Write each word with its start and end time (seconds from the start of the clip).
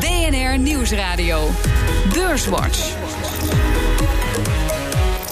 DNR 0.00 0.58
Nieuwsradio. 0.58 1.50
Beurswatch. 2.14 2.92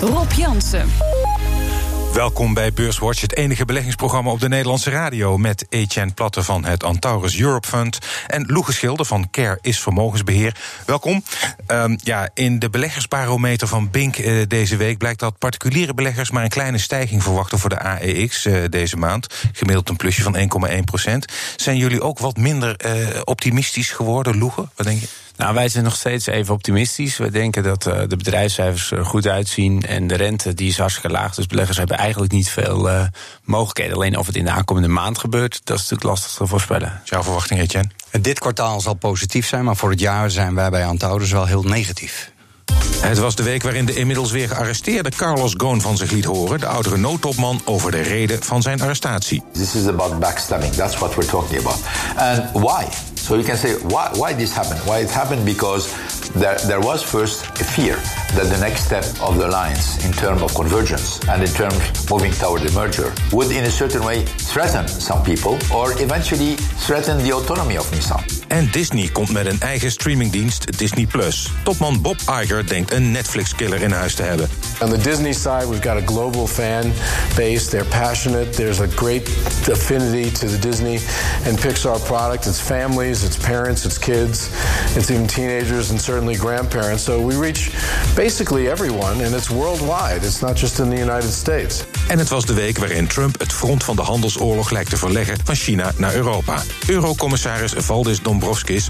Rob 0.00 0.32
Jansen. 0.32 0.88
Welkom 2.14 2.54
bij 2.54 2.72
Beurswatch, 2.72 3.20
het 3.20 3.36
enige 3.36 3.64
beleggingsprogramma 3.64 4.30
op 4.30 4.40
de 4.40 4.48
Nederlandse 4.48 4.90
radio. 4.90 5.38
Met 5.38 5.66
Etienne 5.68 6.12
Platte 6.12 6.42
van 6.42 6.64
het 6.64 6.84
Antaurus 6.84 7.38
Europe 7.38 7.68
Fund. 7.68 7.98
En 8.26 8.46
Loege 8.46 8.72
Schilder 8.72 9.06
van 9.06 9.30
Care 9.30 9.58
is 9.60 9.80
Vermogensbeheer. 9.80 10.56
Welkom. 10.86 11.24
Um, 11.66 11.98
ja, 12.02 12.28
in 12.34 12.58
de 12.58 12.70
beleggersbarometer 12.70 13.68
van 13.68 13.90
Bink 13.90 14.18
uh, 14.18 14.42
deze 14.48 14.76
week 14.76 14.98
blijkt 14.98 15.20
dat 15.20 15.38
particuliere 15.38 15.94
beleggers 15.94 16.30
maar 16.30 16.42
een 16.42 16.48
kleine 16.48 16.78
stijging 16.78 17.22
verwachten 17.22 17.58
voor 17.58 17.70
de 17.70 17.80
AEX 17.80 18.46
uh, 18.46 18.64
deze 18.70 18.96
maand. 18.96 19.26
Gemiddeld 19.52 19.88
een 19.88 19.96
plusje 19.96 20.22
van 20.22 20.36
1,1 20.70 20.84
procent. 20.84 21.32
Zijn 21.56 21.76
jullie 21.76 22.02
ook 22.02 22.18
wat 22.18 22.36
minder 22.36 22.76
uh, 22.86 23.20
optimistisch 23.24 23.90
geworden, 23.90 24.38
Loege? 24.38 24.68
Wat 24.74 24.86
denk 24.86 25.00
je? 25.00 25.08
Nou, 25.36 25.54
wij 25.54 25.68
zijn 25.68 25.84
nog 25.84 25.96
steeds 25.96 26.26
even 26.26 26.54
optimistisch. 26.54 27.16
We 27.16 27.30
denken 27.30 27.62
dat 27.62 27.86
uh, 27.86 28.00
de 28.08 28.16
bedrijfscijfers 28.16 28.90
er 28.90 29.04
goed 29.04 29.26
uitzien 29.26 29.82
en 29.82 30.06
de 30.06 30.14
rente 30.14 30.54
die 30.54 30.68
is 30.68 30.78
hartstikke 30.78 31.10
laag. 31.10 31.34
Dus 31.34 31.46
beleggers 31.46 31.78
hebben 31.78 31.96
eigenlijk 31.96 32.32
niet 32.32 32.50
veel 32.50 32.88
uh, 32.88 33.02
mogelijkheden. 33.44 33.94
Alleen 33.94 34.18
of 34.18 34.26
het 34.26 34.36
in 34.36 34.44
de 34.44 34.50
aankomende 34.50 34.88
maand 34.88 35.18
gebeurt, 35.18 35.60
dat 35.64 35.76
is 35.76 35.82
natuurlijk 35.82 36.10
lastig 36.10 36.32
te 36.32 36.46
voorspellen. 36.46 37.00
Jouw 37.04 37.22
verwachting, 37.22 37.60
Etienne? 37.60 37.90
Dit 38.20 38.38
kwartaal 38.38 38.80
zal 38.80 38.94
positief 38.94 39.46
zijn, 39.46 39.64
maar 39.64 39.76
voor 39.76 39.90
het 39.90 40.00
jaar 40.00 40.30
zijn 40.30 40.54
wij 40.54 40.70
bij 40.70 40.86
Antaurus 40.86 41.32
wel 41.32 41.46
heel 41.46 41.62
negatief. 41.62 42.30
Het 43.00 43.18
was 43.18 43.34
de 43.34 43.42
week 43.42 43.62
waarin 43.62 43.84
de 43.84 43.94
inmiddels 43.94 44.30
weer 44.30 44.48
gearresteerde 44.48 45.10
Carlos 45.10 45.54
Ghosn 45.56 45.80
van 45.80 45.96
zich 45.96 46.10
liet 46.10 46.24
horen, 46.24 46.60
de 46.60 46.66
oudere 46.66 46.96
noodtopman, 46.96 47.60
over 47.64 47.90
de 47.90 48.00
reden 48.00 48.42
van 48.42 48.62
zijn 48.62 48.82
arrestatie. 48.82 49.42
This 49.52 49.74
is 49.74 49.86
about 49.86 50.18
backstabbing. 50.18 50.72
That's 50.74 50.98
what 50.98 51.14
we're 51.14 51.30
talking 51.30 51.60
about. 51.60 51.80
And 52.16 52.64
why? 52.64 52.84
So 53.22 53.36
you 53.36 53.44
can 53.44 53.56
say 53.56 53.74
why, 53.84 54.10
why 54.16 54.32
this 54.32 54.52
happened? 54.52 54.80
Why 54.80 54.98
it 54.98 55.10
happened 55.10 55.46
because 55.46 55.84
there, 56.32 56.58
there 56.66 56.80
was 56.80 57.04
first 57.04 57.44
a 57.60 57.64
fear 57.64 57.94
that 58.34 58.50
the 58.50 58.58
next 58.58 58.84
step 58.84 59.04
of 59.22 59.38
the 59.38 59.46
alliance 59.46 60.04
in 60.04 60.12
terms 60.12 60.42
of 60.42 60.52
convergence 60.56 61.20
and 61.28 61.40
in 61.40 61.48
terms 61.48 61.78
moving 62.10 62.32
toward 62.32 62.62
the 62.62 62.72
merger 62.72 63.14
would 63.32 63.52
in 63.52 63.62
a 63.62 63.70
certain 63.70 64.02
way 64.04 64.24
threaten 64.24 64.88
some 64.88 65.22
people 65.22 65.56
or 65.72 65.92
eventually 66.02 66.56
threaten 66.56 67.16
the 67.18 67.32
autonomy 67.32 67.76
of 67.76 67.86
Nissan. 67.92 68.41
En 68.52 68.68
Disney 68.70 69.08
komt 69.08 69.30
met 69.30 69.46
een 69.46 69.60
eigen 69.60 69.90
streamingdienst 69.90 70.78
Disney 70.78 71.06
Plus. 71.06 71.50
Topman 71.64 72.02
Bob 72.02 72.16
Iger 72.42 72.66
denkt 72.66 72.92
een 72.92 73.10
Netflix-killer 73.10 73.82
in 73.82 73.90
huis 73.90 74.14
te 74.14 74.22
hebben. 74.22 74.48
On 74.80 74.90
the 74.90 74.98
Disney 74.98 75.32
side, 75.32 75.68
we've 75.68 75.88
got 75.88 76.02
a 76.02 76.06
global 76.06 76.46
fan 76.46 76.92
base. 77.36 77.68
They're 77.68 77.88
passionate. 77.88 78.50
There's 78.50 78.80
a 78.80 78.86
great 78.94 79.28
affinity 79.70 80.30
to 80.30 80.46
the 80.46 80.58
Disney 80.58 81.00
and 81.46 81.60
Pixar 81.60 82.04
product. 82.04 82.46
It's 82.46 82.60
families, 82.60 83.22
it's 83.22 83.36
parents, 83.36 83.84
it's 83.84 83.98
kids, 83.98 84.48
it's 84.96 85.10
even 85.10 85.26
teenagers 85.26 85.90
and 85.90 86.00
certainly 86.00 86.36
grandparents. 86.36 87.04
So 87.04 87.26
we 87.26 87.36
reach 87.36 87.70
basically 88.14 88.68
everyone 88.70 89.24
and 89.24 89.34
it's 89.34 89.48
worldwide. 89.48 90.26
It's 90.26 90.40
not 90.40 90.58
just 90.58 90.78
in 90.78 90.88
the 90.88 91.00
United 91.00 91.32
States. 91.32 91.84
En 92.08 92.18
het 92.18 92.28
was 92.28 92.44
de 92.44 92.54
week 92.54 92.78
waarin 92.78 93.06
Trump 93.06 93.38
het 93.40 93.52
front 93.52 93.84
van 93.84 93.96
de 93.96 94.02
handelsoorlog 94.02 94.70
lijkt 94.70 94.90
te 94.90 94.96
verleggen 94.96 95.36
van 95.44 95.54
China 95.54 95.92
naar 95.96 96.14
Europa. 96.14 96.62
Eurocommissaris 96.86 97.72
Valdis 97.76 98.20
Dombrovskis 98.22 98.40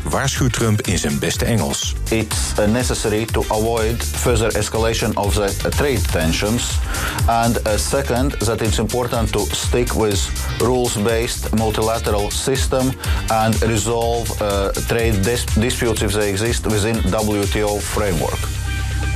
waarschuwt 0.02 0.52
Trump 0.52 0.80
in 0.80 0.98
zijn 0.98 1.18
beste 1.18 1.44
Engels. 1.44 1.94
It's 2.10 2.54
necessary 2.66 3.24
to 3.24 3.44
avoid 3.48 4.04
further 4.04 4.56
escalation 4.56 5.14
of 5.14 5.34
the 5.34 5.68
trade 5.68 6.10
tensions. 6.12 6.78
And 7.26 7.60
second, 7.76 8.38
that 8.38 8.60
it's 8.60 8.78
important 8.78 9.32
to 9.32 9.46
stick 9.50 9.94
with 9.94 10.30
rules-based 10.58 11.54
multilateral 11.54 12.30
system 12.30 12.92
and 13.28 13.62
resolve 13.62 14.42
uh, 14.42 14.68
trade 14.86 15.22
dis 15.22 15.44
disputes 15.44 16.02
if 16.02 16.12
they 16.12 16.28
exist 16.28 16.66
within 16.66 16.96
WTO 16.96 17.80
framework. 17.80 18.61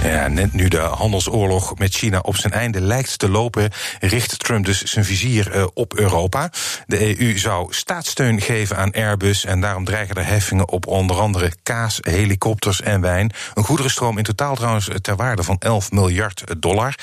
Ja, 0.03 0.29
net 0.29 0.53
nu 0.53 0.69
de 0.69 0.79
handelsoorlog 0.79 1.79
met 1.79 1.95
China 1.95 2.19
op 2.19 2.37
zijn 2.37 2.53
einde 2.53 2.81
lijkt 2.81 3.19
te 3.19 3.29
lopen, 3.29 3.71
richt 4.01 4.39
Trump 4.39 4.65
dus 4.65 4.83
zijn 4.83 5.05
vizier 5.05 5.57
uh, 5.57 5.67
op 5.75 5.95
Europa. 5.95 6.51
De 6.87 7.21
EU 7.21 7.39
zou 7.39 7.75
staatssteun 7.75 8.41
geven 8.41 8.77
aan 8.77 8.93
Airbus 8.93 9.45
en 9.45 9.61
daarom 9.61 9.85
dreigen 9.85 10.15
er 10.15 10.27
heffingen 10.27 10.69
op 10.69 10.87
onder 10.87 11.21
andere 11.21 11.53
kaas, 11.63 11.99
helikopters 12.01 12.81
en 12.81 13.01
wijn. 13.01 13.33
Een 13.55 13.65
goederenstroom 13.65 14.19
in 14.19 14.25
totaal 14.25 14.55
trouwens 14.55 14.89
ter 15.01 15.17
waarde 15.17 15.43
van 15.43 15.57
11 15.59 15.93
miljard 15.93 16.45
dollar. 16.59 16.95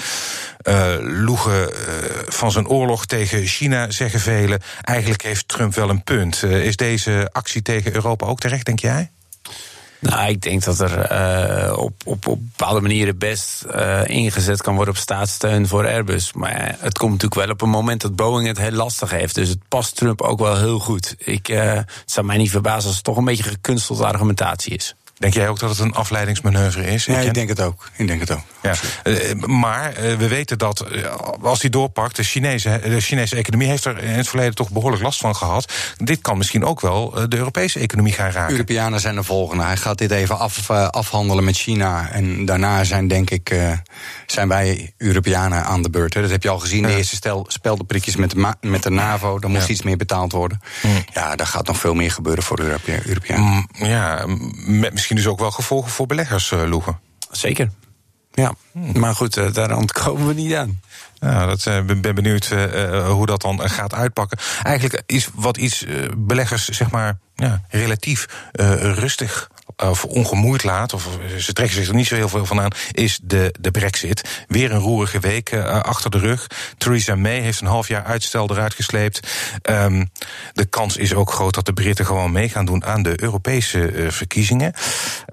Uh, 0.68 0.96
loegen 1.00 1.62
uh, 1.62 1.76
van 2.28 2.52
zijn 2.52 2.68
oorlog 2.68 3.06
tegen 3.06 3.46
China, 3.46 3.92
zeggen 3.92 4.20
velen. 4.20 4.62
Eigenlijk 4.82 5.22
heeft 5.22 5.48
Trump 5.48 5.76
wel 5.76 5.90
een 5.90 6.04
punt. 6.04 6.44
Is 6.44 6.76
deze 6.76 7.30
actie 7.32 7.62
tegen 7.62 7.94
Europa 7.94 8.26
ook 8.26 8.40
terecht, 8.40 8.66
denk 8.66 8.80
jij? 8.80 9.10
Nou, 10.04 10.30
ik 10.30 10.42
denk 10.42 10.64
dat 10.64 10.80
er 10.80 11.12
uh, 11.68 11.78
op, 11.78 11.94
op, 12.06 12.28
op 12.28 12.40
bepaalde 12.40 12.82
manieren 12.82 13.18
best 13.18 13.66
uh, 13.76 14.08
ingezet 14.08 14.62
kan 14.62 14.76
worden 14.76 14.94
op 14.94 15.00
staatssteun 15.00 15.68
voor 15.68 15.88
Airbus. 15.88 16.34
Maar 16.34 16.76
het 16.80 16.98
komt 16.98 17.12
natuurlijk 17.12 17.42
wel 17.42 17.52
op 17.52 17.62
een 17.62 17.70
moment 17.70 18.02
dat 18.02 18.16
Boeing 18.16 18.48
het 18.48 18.58
heel 18.58 18.72
lastig 18.72 19.12
heeft. 19.12 19.36
Dus 19.36 19.50
het 19.50 19.68
past 19.68 19.96
Trump 19.96 20.22
ook 20.22 20.40
wel 20.40 20.58
heel 20.58 20.80
goed. 20.80 21.16
Ik, 21.18 21.50
uh, 21.50 21.80
zou 22.06 22.26
mij 22.26 22.38
niet 22.38 22.50
verbazen 22.50 22.86
als 22.88 22.96
het 22.96 23.04
toch 23.04 23.18
een 23.18 23.26
beetje 23.26 23.44
gekunstelde 23.44 24.06
argumentatie 24.06 24.76
is. 24.76 24.96
Denk 25.18 25.34
jij 25.34 25.50
ook 25.50 25.60
dat 25.60 25.70
het 25.70 25.80
een 25.80 25.94
afleidingsmanoeuvre 25.94 26.86
is? 26.86 27.06
Ja, 27.06 27.18
ik 27.18 27.34
denk 27.34 27.50
het 27.50 27.62
ook. 27.62 27.90
Ik 27.96 28.08
denk 28.08 28.20
het 28.20 28.32
ook. 28.32 28.42
Ja. 28.62 28.74
Uh, 29.04 29.34
maar 29.34 29.90
uh, 29.90 30.16
we 30.18 30.28
weten 30.28 30.58
dat 30.58 30.86
uh, 30.92 31.06
als 31.42 31.60
die 31.60 31.70
doorpakt, 31.70 32.16
de 32.16 32.24
Chinese, 32.24 32.80
de 32.84 33.02
Chinese 33.02 33.36
economie 33.36 33.68
heeft 33.68 33.86
er 33.86 34.04
in 34.04 34.10
het 34.10 34.28
verleden 34.28 34.56
toch 34.56 34.70
behoorlijk 34.70 35.04
last 35.04 35.20
van 35.20 35.36
gehad. 35.36 35.74
Dit 35.98 36.22
kan 36.22 36.38
misschien 36.38 36.66
ook 36.66 36.82
wel 36.82 37.10
de 37.30 37.38
Europese 37.38 37.80
economie 37.80 38.14
gaan 38.14 38.32
raken. 38.32 38.52
Europeanen 38.52 39.00
zijn 39.00 39.16
de 39.16 39.24
volgende. 39.24 39.64
Hij 39.64 39.78
gaat 39.78 39.98
dit 39.98 40.12
even 40.12 40.40
af, 40.40 40.70
afhandelen 40.70 41.44
met 41.44 41.56
China. 41.56 42.10
En 42.12 42.46
daarna 42.46 42.84
zijn, 42.84 43.08
denk 43.08 43.30
ik, 43.30 43.56
zijn 44.26 44.48
wij 44.48 44.94
Europeanen 44.98 45.66
aan 45.66 45.82
de 45.82 45.90
beurt. 45.90 46.14
Hè. 46.14 46.22
Dat 46.22 46.30
heb 46.30 46.44
je 46.44 46.50
al 46.50 46.60
gezien. 46.60 46.84
De 46.84 46.96
eerste 46.96 47.16
stel, 47.16 47.46
speldenprikjes 47.48 48.16
met 48.16 48.30
de, 48.32 48.54
met 48.62 48.84
de 48.84 48.90
NAVO. 48.90 49.40
Daar 49.40 49.50
moest 49.50 49.68
ja. 49.68 49.74
iets 49.74 49.84
meer 49.84 49.98
betaald 49.98 50.32
worden. 50.32 50.62
Ja. 50.82 50.90
ja, 51.14 51.36
daar 51.36 51.48
gaat 51.48 51.68
nog 51.68 51.78
veel 51.78 51.94
meer 51.94 52.12
gebeuren 52.12 52.44
voor 52.44 52.58
de 52.58 52.76
Europeanen. 53.06 53.68
Mm, 53.78 53.86
ja, 53.86 54.26
met 54.66 55.03
misschien 55.04 55.24
dus 55.24 55.34
ook 55.34 55.40
wel 55.40 55.52
gevolgen 55.52 55.92
voor 55.92 56.06
beleggers, 56.06 56.52
uh, 56.52 56.64
Loegen. 56.64 57.00
Zeker. 57.32 57.72
Ja, 58.32 58.54
hmm. 58.72 59.00
maar 59.00 59.16
goed, 59.16 59.38
uh, 59.38 59.54
daar 59.54 59.78
ontkomen 59.78 60.28
we 60.28 60.34
niet 60.34 60.54
aan. 60.54 60.82
Ja, 61.14 61.46
dat, 61.46 61.66
uh, 61.66 61.82
ben 61.82 62.16
benieuwd 62.16 62.50
uh, 62.54 63.10
hoe 63.10 63.26
dat 63.26 63.42
dan 63.42 63.70
gaat 63.70 63.94
uitpakken. 63.94 64.38
Eigenlijk 64.64 65.04
is 65.06 65.30
wat 65.34 65.58
iets 65.58 65.86
beleggers, 66.18 66.70
zeg 66.70 66.92
maar, 66.92 67.18
ja, 67.36 67.62
relatief 67.70 68.26
rustig 68.82 69.50
of 69.90 70.06
ongemoeid 70.06 70.64
laat, 70.64 70.94
of 70.94 71.08
ze 71.38 71.54
trekken 71.54 71.76
zich 71.76 71.88
er 71.88 71.96
niet 71.96 72.08
zo 72.08 72.16
heel 72.16 72.30
veel 72.30 72.46
van 72.46 72.62
aan, 72.62 72.72
is 72.92 73.20
de, 73.24 73.54
de 73.60 73.72
brexit. 73.72 74.44
Weer 74.48 74.72
een 74.72 74.80
roerige 74.80 75.20
week 75.20 75.52
uh, 75.52 75.82
achter 75.82 76.12
de 76.12 76.18
rug. 76.18 76.48
Theresa 76.78 77.16
May 77.16 77.40
heeft 77.40 77.62
een 77.62 77.68
half 77.68 77.88
jaar 77.88 78.04
uitstel 78.04 78.50
eruit 78.52 78.74
gesleept. 78.74 79.28
Um, 79.70 80.12
de 80.54 80.66
kans 80.66 80.98
is 80.98 81.14
ook 81.14 81.32
groot 81.32 81.54
dat 81.54 81.66
de 81.66 81.74
Britten 81.74 82.06
gewoon 82.06 82.32
mee 82.32 82.50
gaan 82.50 82.66
doen 82.66 82.86
aan 82.86 83.04
de 83.04 83.22
Europese 83.22 83.92
uh, 83.92 84.12
verkiezingen. 84.12 84.74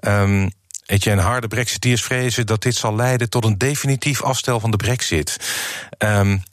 Um, 0.01 0.51
Etienne 0.85 1.21
Harde 1.21 1.47
brexiteers 1.47 2.03
vrezen 2.03 2.45
dat 2.45 2.61
dit 2.61 2.75
zal 2.75 2.95
leiden 2.95 3.29
tot 3.29 3.45
een 3.45 3.57
definitief 3.57 4.21
afstel 4.21 4.59
van 4.59 4.71
de 4.71 4.77
brexit. 4.77 5.37
Um, 5.97 6.43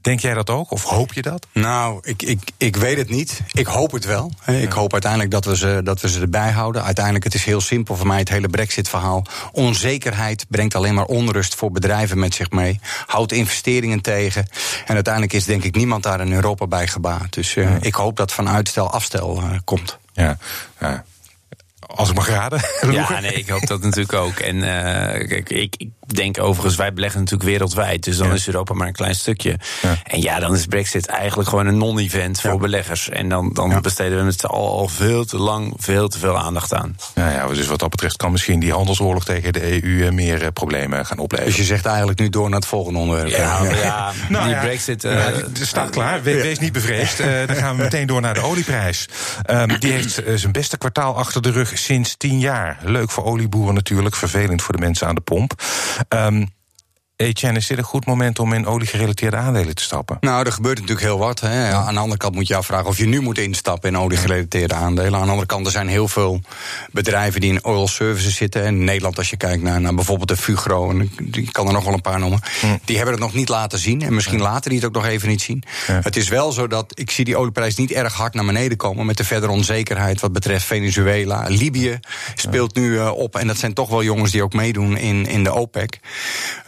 Denk 0.00 0.20
jij 0.20 0.34
dat 0.34 0.50
ook? 0.50 0.70
Of 0.70 0.84
hoop 0.84 1.12
je 1.12 1.22
dat? 1.22 1.46
Nou, 1.52 2.00
ik, 2.02 2.22
ik, 2.22 2.50
ik 2.56 2.76
weet 2.76 2.96
het 2.96 3.08
niet. 3.08 3.40
Ik 3.52 3.66
hoop 3.66 3.92
het 3.92 4.04
wel. 4.04 4.32
Ik 4.46 4.72
hoop 4.72 4.92
uiteindelijk 4.92 5.30
dat 5.30 5.44
we, 5.44 5.56
ze, 5.56 5.80
dat 5.84 6.00
we 6.00 6.08
ze 6.08 6.20
erbij 6.20 6.50
houden. 6.50 6.84
Uiteindelijk, 6.84 7.24
het 7.24 7.34
is 7.34 7.44
heel 7.44 7.60
simpel 7.60 7.96
voor 7.96 8.06
mij, 8.06 8.18
het 8.18 8.28
hele 8.28 8.48
Brexit-verhaal. 8.48 9.26
Onzekerheid 9.52 10.46
brengt 10.48 10.74
alleen 10.74 10.94
maar 10.94 11.04
onrust 11.04 11.54
voor 11.54 11.70
bedrijven 11.70 12.18
met 12.18 12.34
zich 12.34 12.50
mee. 12.50 12.80
Houdt 13.06 13.32
investeringen 13.32 14.00
tegen. 14.00 14.46
En 14.86 14.94
uiteindelijk 14.94 15.32
is 15.32 15.44
denk 15.44 15.64
ik 15.64 15.74
niemand 15.74 16.02
daar 16.02 16.20
in 16.20 16.32
Europa 16.32 16.66
bij 16.66 16.86
gebaat. 16.86 17.32
Dus 17.32 17.54
uh, 17.54 17.64
ja. 17.64 17.78
ik 17.80 17.94
hoop 17.94 18.16
dat 18.16 18.32
van 18.32 18.48
uitstel 18.48 18.90
afstel 18.90 19.38
uh, 19.38 19.50
komt. 19.64 19.98
Ja, 20.12 20.38
ja 20.80 21.04
als 21.94 22.08
ik 22.08 22.14
mag 22.14 22.28
raden. 22.28 22.60
Ja, 22.90 23.20
nee, 23.20 23.32
ik 23.32 23.48
hoop 23.48 23.66
dat 23.66 23.82
natuurlijk 23.82 24.12
ook. 24.12 24.38
En 24.38 24.56
uh, 24.56 24.62
kijk, 25.28 25.50
ik, 25.50 25.74
ik, 25.76 25.90
denk 26.06 26.40
overigens, 26.40 26.76
wij 26.76 26.92
beleggen 26.92 27.20
natuurlijk 27.20 27.48
wereldwijd. 27.48 28.04
Dus 28.04 28.16
dan 28.16 28.28
ja. 28.28 28.34
is 28.34 28.46
Europa 28.46 28.74
maar 28.74 28.86
een 28.86 28.92
klein 28.92 29.14
stukje. 29.14 29.58
Ja. 29.82 29.96
En 30.04 30.20
ja, 30.20 30.38
dan 30.40 30.54
is 30.54 30.66
Brexit 30.66 31.06
eigenlijk 31.06 31.48
gewoon 31.48 31.66
een 31.66 31.78
non-event 31.78 32.40
voor 32.40 32.52
ja. 32.52 32.58
beleggers. 32.58 33.08
En 33.08 33.28
dan, 33.28 33.50
dan 33.52 33.82
besteden 33.82 34.24
we 34.24 34.30
het 34.30 34.46
al, 34.46 34.78
al 34.78 34.88
veel 34.88 35.24
te 35.24 35.36
lang 35.36 35.74
veel 35.76 36.08
te 36.08 36.18
veel 36.18 36.38
aandacht 36.38 36.74
aan. 36.74 36.96
Nou 37.14 37.32
ja, 37.32 37.46
dus 37.46 37.66
wat 37.66 37.78
dat 37.78 37.90
betreft 37.90 38.16
kan 38.16 38.32
misschien 38.32 38.60
die 38.60 38.72
handelsoorlog 38.72 39.24
tegen 39.24 39.52
de 39.52 39.84
EU 39.84 40.10
meer 40.10 40.42
uh, 40.42 40.48
problemen 40.52 41.06
gaan 41.06 41.18
opleveren. 41.18 41.52
Dus 41.52 41.60
je 41.60 41.66
zegt 41.66 41.86
eigenlijk 41.86 42.18
nu 42.18 42.28
door 42.28 42.48
naar 42.48 42.58
het 42.58 42.68
volgende 42.68 42.98
onderwerp. 42.98 43.28
Ja, 43.28 43.62
ja. 43.64 44.12
nou, 44.28 44.46
die 44.46 44.58
Brexit... 44.58 45.04
Uh, 45.04 45.26
staat 45.52 45.90
klaar, 45.90 46.22
We, 46.22 46.34
wees 46.34 46.58
niet 46.58 46.72
bevreesd. 46.72 47.18
dan 47.46 47.56
gaan 47.56 47.76
we 47.76 47.82
meteen 47.82 48.06
door 48.06 48.20
naar 48.20 48.34
de 48.34 48.42
olieprijs. 48.42 49.08
Um, 49.50 49.78
die 49.78 49.92
heeft 49.92 50.22
zijn 50.34 50.52
beste 50.52 50.78
kwartaal 50.78 51.16
achter 51.16 51.42
de 51.42 51.50
rug 51.50 51.72
sinds 51.78 52.16
tien 52.16 52.38
jaar. 52.38 52.78
Leuk 52.82 53.10
voor 53.10 53.24
olieboeren 53.24 53.74
natuurlijk, 53.74 54.16
vervelend 54.16 54.62
voor 54.62 54.74
de 54.74 54.80
mensen 54.80 55.06
aan 55.06 55.14
de 55.14 55.20
pomp. 55.20 55.62
Um, 56.08 56.48
Etienne, 57.18 57.58
is 57.58 57.66
dit 57.66 57.78
een 57.78 57.84
goed 57.84 58.06
moment 58.06 58.38
om 58.38 58.52
in 58.52 58.66
oliegerelateerde 58.66 59.36
aandelen 59.36 59.74
te 59.74 59.82
stappen? 59.82 60.16
Nou, 60.20 60.46
er 60.46 60.52
gebeurt 60.52 60.74
natuurlijk 60.74 61.06
heel 61.06 61.18
wat. 61.18 61.40
Hè. 61.40 61.72
Aan 61.72 61.94
de 61.94 62.00
andere 62.00 62.18
kant 62.18 62.34
moet 62.34 62.46
je 62.46 62.56
afvragen 62.56 62.86
of 62.86 62.98
je 62.98 63.06
nu 63.06 63.20
moet 63.20 63.38
instappen 63.38 63.88
in 63.88 63.98
oliegerelateerde 63.98 64.74
aandelen. 64.74 65.14
Aan 65.14 65.24
de 65.24 65.30
andere 65.30 65.46
kant, 65.46 65.66
er 65.66 65.72
zijn 65.72 65.88
heel 65.88 66.08
veel 66.08 66.40
bedrijven 66.92 67.40
die 67.40 67.52
in 67.52 67.64
oil 67.64 67.88
services 67.88 68.36
zitten. 68.36 68.64
En 68.64 68.74
in 68.74 68.84
Nederland, 68.84 69.18
als 69.18 69.30
je 69.30 69.36
kijkt 69.36 69.62
naar, 69.62 69.80
naar 69.80 69.94
bijvoorbeeld 69.94 70.28
de 70.28 70.36
Fugro, 70.36 70.90
en 70.90 71.10
ik 71.32 71.52
kan 71.52 71.66
er 71.66 71.72
nog 71.72 71.84
wel 71.84 71.92
een 71.92 72.00
paar 72.00 72.18
noemen, 72.18 72.40
die 72.84 72.96
hebben 72.96 73.14
het 73.14 73.22
nog 73.22 73.34
niet 73.34 73.48
laten 73.48 73.78
zien. 73.78 74.02
En 74.02 74.14
misschien 74.14 74.40
later 74.40 74.70
die 74.70 74.78
het 74.78 74.88
ook 74.88 74.94
nog 74.94 75.06
even 75.06 75.28
niet 75.28 75.42
zien. 75.42 75.62
Het 75.86 76.16
is 76.16 76.28
wel 76.28 76.52
zo 76.52 76.66
dat 76.66 76.92
ik 76.94 77.10
zie 77.10 77.24
die 77.24 77.36
olieprijs 77.36 77.76
niet 77.76 77.92
erg 77.92 78.14
hard 78.14 78.34
naar 78.34 78.44
beneden 78.44 78.76
komen 78.76 79.06
met 79.06 79.16
de 79.16 79.24
verdere 79.24 79.52
onzekerheid 79.52 80.20
wat 80.20 80.32
betreft 80.32 80.64
Venezuela. 80.64 81.44
Libië 81.48 82.00
speelt 82.34 82.74
nu 82.74 82.90
uh, 82.90 83.10
op. 83.10 83.36
En 83.36 83.46
dat 83.46 83.58
zijn 83.58 83.74
toch 83.74 83.88
wel 83.88 84.02
jongens 84.02 84.30
die 84.32 84.42
ook 84.42 84.52
meedoen 84.52 84.96
in, 84.96 85.26
in 85.26 85.44
de 85.44 85.52
OPEC. 85.52 86.00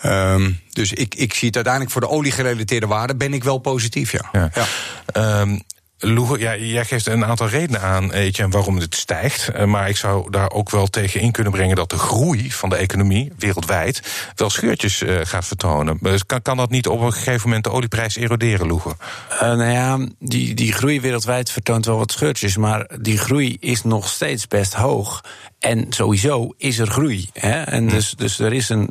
Um, 0.04 0.39
dus 0.72 0.92
ik, 0.92 1.14
ik 1.14 1.34
zie 1.34 1.46
het 1.46 1.56
uiteindelijk 1.56 1.92
voor 1.92 2.00
de 2.00 2.08
oliegerelateerde 2.08 2.86
waarden 2.86 3.18
ben 3.18 3.34
ik 3.34 3.44
wel 3.44 3.58
positief, 3.58 4.12
ja. 4.12 4.28
ja. 4.32 4.50
ja. 4.54 5.40
Um, 5.40 5.62
ja, 6.38 6.56
jij 6.56 6.84
geeft 6.84 7.06
een 7.06 7.24
aantal 7.24 7.48
redenen 7.48 7.80
aan, 7.80 8.12
Etienne, 8.12 8.52
waarom 8.52 8.78
het 8.78 8.94
stijgt. 8.94 9.48
Eh, 9.48 9.64
maar 9.64 9.88
ik 9.88 9.96
zou 9.96 10.30
daar 10.30 10.50
ook 10.50 10.70
wel 10.70 10.86
tegen 10.86 11.20
in 11.20 11.32
kunnen 11.32 11.52
brengen 11.52 11.76
dat 11.76 11.90
de 11.90 11.98
groei 11.98 12.52
van 12.52 12.68
de 12.68 12.76
economie 12.76 13.32
wereldwijd 13.38 14.02
wel 14.34 14.50
scheurtjes 14.50 15.02
uh, 15.02 15.20
gaat 15.22 15.44
vertonen. 15.44 15.98
Dus 16.00 16.26
kan, 16.26 16.42
kan 16.42 16.56
dat 16.56 16.70
niet 16.70 16.86
op 16.88 17.00
een 17.00 17.12
gegeven 17.12 17.48
moment 17.48 17.64
de 17.64 17.70
olieprijs 17.70 18.16
eroderen, 18.16 18.66
Loege? 18.66 18.96
Uh, 19.32 19.40
nou 19.40 19.70
ja, 19.70 19.98
die, 20.18 20.54
die 20.54 20.72
groei 20.72 21.00
wereldwijd 21.00 21.50
vertoont 21.50 21.86
wel 21.86 21.96
wat 21.96 22.12
scheurtjes. 22.12 22.56
Maar 22.56 22.90
die 23.00 23.18
groei 23.18 23.56
is 23.60 23.82
nog 23.82 24.08
steeds 24.08 24.46
best 24.46 24.74
hoog. 24.74 25.24
En 25.60 25.86
sowieso 25.88 26.54
is 26.56 26.78
er 26.78 26.86
groei. 26.86 27.30
Hè? 27.32 27.62
En 27.62 27.88
dus, 27.88 28.14
dus 28.16 28.38
er 28.38 28.52
is 28.52 28.68
een 28.68 28.88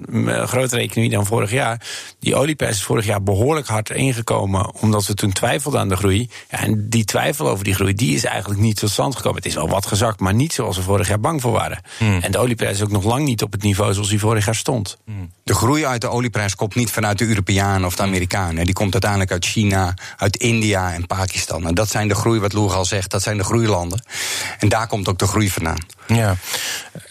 grotere 0.47 0.81
economie 0.81 1.09
dan 1.09 1.25
vorig 1.25 1.51
jaar. 1.51 1.81
Die 2.19 2.35
olieprijs 2.35 2.75
is 2.75 2.83
vorig 2.83 3.05
jaar 3.05 3.23
behoorlijk 3.23 3.67
hard 3.67 3.89
ingekomen. 3.89 4.73
Omdat 4.81 5.05
we 5.05 5.13
toen 5.13 5.31
twijfelden 5.31 5.79
aan 5.79 5.89
de 5.89 5.95
groei. 5.95 6.29
Ja, 6.49 6.59
en 6.59 6.89
die 6.89 7.05
twijfel 7.05 7.49
over 7.49 7.63
die 7.63 7.73
groei, 7.73 7.93
die 7.93 8.15
is 8.15 8.23
eigenlijk 8.23 8.61
niet 8.61 8.79
tot 8.79 8.89
stand 8.89 9.15
gekomen. 9.15 9.37
Het 9.37 9.45
is 9.45 9.55
wel 9.55 9.69
wat 9.69 9.85
gezakt, 9.85 10.19
maar 10.19 10.33
niet 10.33 10.53
zoals 10.53 10.77
we 10.77 10.83
vorig 10.83 11.07
jaar 11.07 11.19
bang 11.19 11.41
voor 11.41 11.51
waren. 11.51 11.81
Hmm. 11.97 12.19
En 12.21 12.31
de 12.31 12.37
olieprijs 12.37 12.75
is 12.75 12.83
ook 12.83 12.91
nog 12.91 13.03
lang 13.03 13.25
niet 13.25 13.43
op 13.43 13.51
het 13.51 13.63
niveau 13.63 13.93
zoals 13.93 14.09
die 14.09 14.19
vorig 14.19 14.45
jaar 14.45 14.55
stond. 14.55 14.97
Hmm. 15.05 15.31
De 15.43 15.53
groei 15.53 15.85
uit 15.85 16.01
de 16.01 16.09
olieprijs 16.09 16.55
komt 16.55 16.75
niet 16.75 16.91
vanuit 16.91 17.17
de 17.17 17.27
Europeanen 17.27 17.85
of 17.85 17.95
de 17.95 18.03
Amerikanen. 18.03 18.65
Die 18.65 18.73
komt 18.73 18.93
uiteindelijk 18.93 19.31
uit 19.31 19.45
China, 19.45 19.93
uit 20.17 20.37
India 20.37 20.93
en 20.93 21.07
Pakistan. 21.07 21.67
En 21.67 21.73
dat 21.73 21.89
zijn 21.89 22.07
de 22.07 22.15
groei, 22.15 22.39
wat 22.39 22.53
Loer 22.53 22.73
al 22.73 22.85
zegt, 22.85 23.11
dat 23.11 23.21
zijn 23.21 23.37
de 23.37 23.43
groeilanden. 23.43 24.03
En 24.59 24.69
daar 24.69 24.87
komt 24.87 25.07
ook 25.07 25.19
de 25.19 25.27
groei 25.27 25.49
vandaan. 25.49 25.79
Ja. 26.15 26.35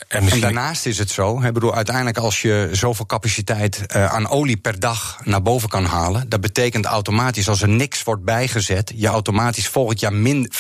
En, 0.09 0.23
misschien... 0.23 0.45
en, 0.45 0.55
daarnaast 0.55 0.87
is 0.87 0.99
het 0.99 1.11
zo, 1.11 1.43
hè, 1.43 1.53
bedoel, 1.53 1.75
uiteindelijk 1.75 2.19
als 2.19 2.43
je 2.43 2.69
zoveel 2.73 3.07
capaciteit 3.07 3.85
uh, 3.97 4.05
aan 4.05 4.29
olie 4.29 4.57
per 4.57 4.81
dag 4.81 5.21
naar 5.25 5.43
boven 5.43 5.69
kan 5.69 5.85
halen, 5.85 6.29
dat 6.29 6.41
betekent 6.41 6.85
automatisch 6.85 7.49
als 7.49 7.63
er 7.63 7.69
niks 7.69 8.03
wordt 8.03 8.25
bijgezet, 8.25 8.93
je 8.95 9.07
automatisch 9.07 9.69
volgend 9.69 10.01
jaar 10.01 10.13
min 10.13 10.51
5% 10.55 10.59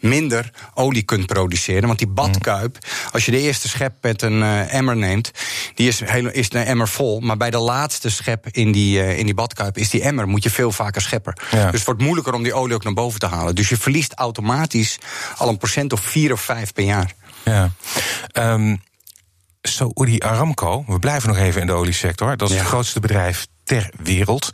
minder 0.00 0.50
olie 0.74 1.02
kunt 1.02 1.26
produceren. 1.26 1.86
Want 1.86 1.98
die 1.98 2.08
badkuip, 2.08 2.78
als 3.12 3.24
je 3.24 3.30
de 3.30 3.40
eerste 3.40 3.68
schep 3.68 3.94
met 4.00 4.22
een 4.22 4.40
uh, 4.40 4.74
emmer 4.74 4.96
neemt, 4.96 5.30
die 5.74 5.88
is, 5.88 6.00
heel, 6.04 6.30
is 6.30 6.48
de 6.48 6.58
emmer 6.58 6.88
vol, 6.88 7.20
maar 7.20 7.36
bij 7.36 7.50
de 7.50 7.58
laatste 7.58 8.10
schep 8.10 8.46
in 8.50 8.72
die, 8.72 8.98
uh, 8.98 9.18
in 9.18 9.24
die 9.24 9.34
badkuip 9.34 9.78
is 9.78 9.90
die 9.90 10.02
emmer, 10.02 10.28
moet 10.28 10.42
je 10.42 10.50
veel 10.50 10.72
vaker 10.72 11.02
scheppen. 11.02 11.34
Ja. 11.50 11.64
Dus 11.64 11.74
het 11.74 11.84
wordt 11.84 12.02
moeilijker 12.02 12.34
om 12.34 12.42
die 12.42 12.54
olie 12.54 12.74
ook 12.74 12.84
naar 12.84 12.92
boven 12.92 13.20
te 13.20 13.26
halen. 13.26 13.54
Dus 13.54 13.68
je 13.68 13.76
verliest 13.76 14.12
automatisch 14.14 14.98
al 15.36 15.48
een 15.48 15.58
procent 15.58 15.92
of 15.92 16.00
4 16.00 16.32
of 16.32 16.40
5 16.40 16.72
per 16.72 16.84
jaar. 16.84 17.14
Ja. 17.44 17.70
Um, 18.32 18.80
Saudi 19.62 20.18
Aramco, 20.18 20.84
we 20.86 20.98
blijven 20.98 21.28
nog 21.28 21.38
even 21.38 21.60
in 21.60 21.66
de 21.66 21.72
oliesector. 21.72 22.36
Dat 22.36 22.48
is 22.48 22.54
ja. 22.54 22.60
het 22.60 22.70
grootste 22.70 23.00
bedrijf 23.00 23.46
ter 23.64 23.90
wereld. 24.02 24.50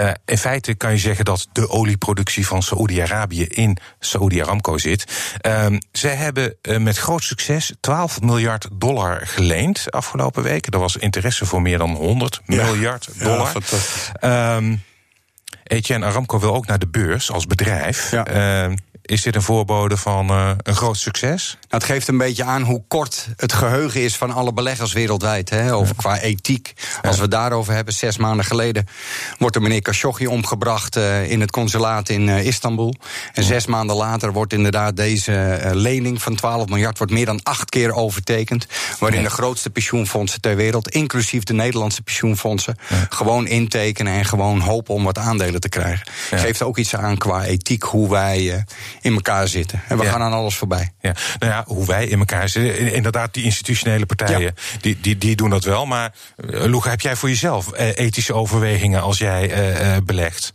Uh, 0.00 0.10
in 0.24 0.38
feite 0.38 0.74
kan 0.74 0.90
je 0.90 0.98
zeggen 0.98 1.24
dat 1.24 1.48
de 1.52 1.68
olieproductie 1.68 2.46
van 2.46 2.62
Saoedi-Arabië 2.62 3.44
in 3.44 3.78
Saudi 3.98 4.42
Aramco 4.42 4.78
zit. 4.78 5.04
Um, 5.46 5.78
zij 5.92 6.14
hebben 6.14 6.54
uh, 6.62 6.78
met 6.78 6.98
groot 6.98 7.22
succes 7.22 7.72
12 7.80 8.20
miljard 8.20 8.68
dollar 8.72 9.26
geleend 9.26 9.90
afgelopen 9.90 10.42
weken. 10.42 10.72
Er 10.72 10.78
was 10.78 10.96
interesse 10.96 11.46
voor 11.46 11.62
meer 11.62 11.78
dan 11.78 11.90
100 11.90 12.40
ja. 12.44 12.64
miljard 12.64 13.08
dollar. 13.18 13.52
Ja, 14.20 14.56
um, 14.56 14.82
Etienne 15.64 16.06
Aramco 16.06 16.38
wil 16.38 16.54
ook 16.54 16.66
naar 16.66 16.78
de 16.78 16.88
beurs 16.88 17.30
als 17.30 17.46
bedrijf. 17.46 18.10
Ja. 18.10 18.26
Is 19.08 19.22
dit 19.22 19.34
een 19.34 19.42
voorbode 19.42 19.96
van 19.96 20.30
uh, 20.30 20.50
een 20.62 20.76
groot 20.76 20.96
succes? 20.96 21.50
Nou, 21.52 21.66
het 21.68 21.84
geeft 21.84 22.08
een 22.08 22.16
beetje 22.16 22.44
aan 22.44 22.62
hoe 22.62 22.82
kort 22.88 23.28
het 23.36 23.52
geheugen 23.52 24.00
is 24.00 24.16
van 24.16 24.30
alle 24.30 24.52
beleggers 24.52 24.92
wereldwijd. 24.92 25.50
Hè, 25.50 25.74
over 25.74 25.94
ja. 25.96 26.02
qua 26.02 26.18
ethiek. 26.18 26.72
Als 27.02 27.16
ja. 27.16 27.22
we 27.22 27.28
daarover 27.28 27.74
hebben, 27.74 27.94
zes 27.94 28.16
maanden 28.16 28.44
geleden 28.44 28.86
wordt 29.38 29.54
de 29.54 29.60
meneer 29.60 29.82
Khashoggi 29.82 30.26
omgebracht 30.26 30.96
uh, 30.96 31.30
in 31.30 31.40
het 31.40 31.50
consulaat 31.50 32.08
in 32.08 32.28
uh, 32.28 32.46
Istanbul. 32.46 32.94
En 33.32 33.42
zes 33.42 33.66
maanden 33.66 33.96
later 33.96 34.32
wordt 34.32 34.52
inderdaad 34.52 34.96
deze 34.96 35.60
lening 35.72 36.22
van 36.22 36.34
12 36.34 36.68
miljard 36.68 36.98
wordt 36.98 37.12
meer 37.12 37.26
dan 37.26 37.42
acht 37.42 37.70
keer 37.70 37.92
overtekend. 37.92 38.66
Waarin 38.98 39.22
de 39.22 39.30
grootste 39.30 39.70
pensioenfondsen 39.70 40.40
ter 40.40 40.56
wereld, 40.56 40.88
inclusief 40.88 41.42
de 41.42 41.52
Nederlandse 41.52 42.02
pensioenfondsen, 42.02 42.76
gewoon 43.08 43.46
intekenen 43.46 44.12
en 44.12 44.24
gewoon 44.24 44.60
hopen 44.60 44.94
om 44.94 45.04
wat 45.04 45.18
aandelen 45.18 45.60
te 45.60 45.68
krijgen. 45.68 46.06
Geeft 46.30 46.62
ook 46.62 46.78
iets 46.78 46.96
aan 46.96 47.16
qua 47.16 47.44
ethiek 47.44 47.82
hoe 47.82 48.10
wij 48.10 48.64
in 49.00 49.14
elkaar 49.14 49.48
zitten. 49.48 49.82
En 49.88 49.98
we 49.98 50.04
ja. 50.04 50.10
gaan 50.10 50.20
aan 50.20 50.32
alles 50.32 50.56
voorbij. 50.56 50.92
Ja. 51.00 51.14
Nou 51.38 51.52
ja, 51.52 51.64
hoe 51.66 51.86
wij 51.86 52.06
in 52.06 52.18
elkaar 52.18 52.48
zitten. 52.48 52.92
Inderdaad, 52.92 53.34
die 53.34 53.44
institutionele 53.44 54.06
partijen, 54.06 54.40
ja. 54.40 54.52
die, 54.80 54.98
die, 55.00 55.18
die 55.18 55.36
doen 55.36 55.50
dat 55.50 55.64
wel. 55.64 55.86
Maar 55.86 56.14
uh, 56.36 56.64
Luca, 56.64 56.90
heb 56.90 57.00
jij 57.00 57.16
voor 57.16 57.28
jezelf 57.28 57.72
uh, 57.72 57.98
ethische 57.98 58.34
overwegingen 58.34 59.02
als 59.02 59.18
jij 59.18 59.72
uh, 59.80 59.96
belegt? 60.04 60.52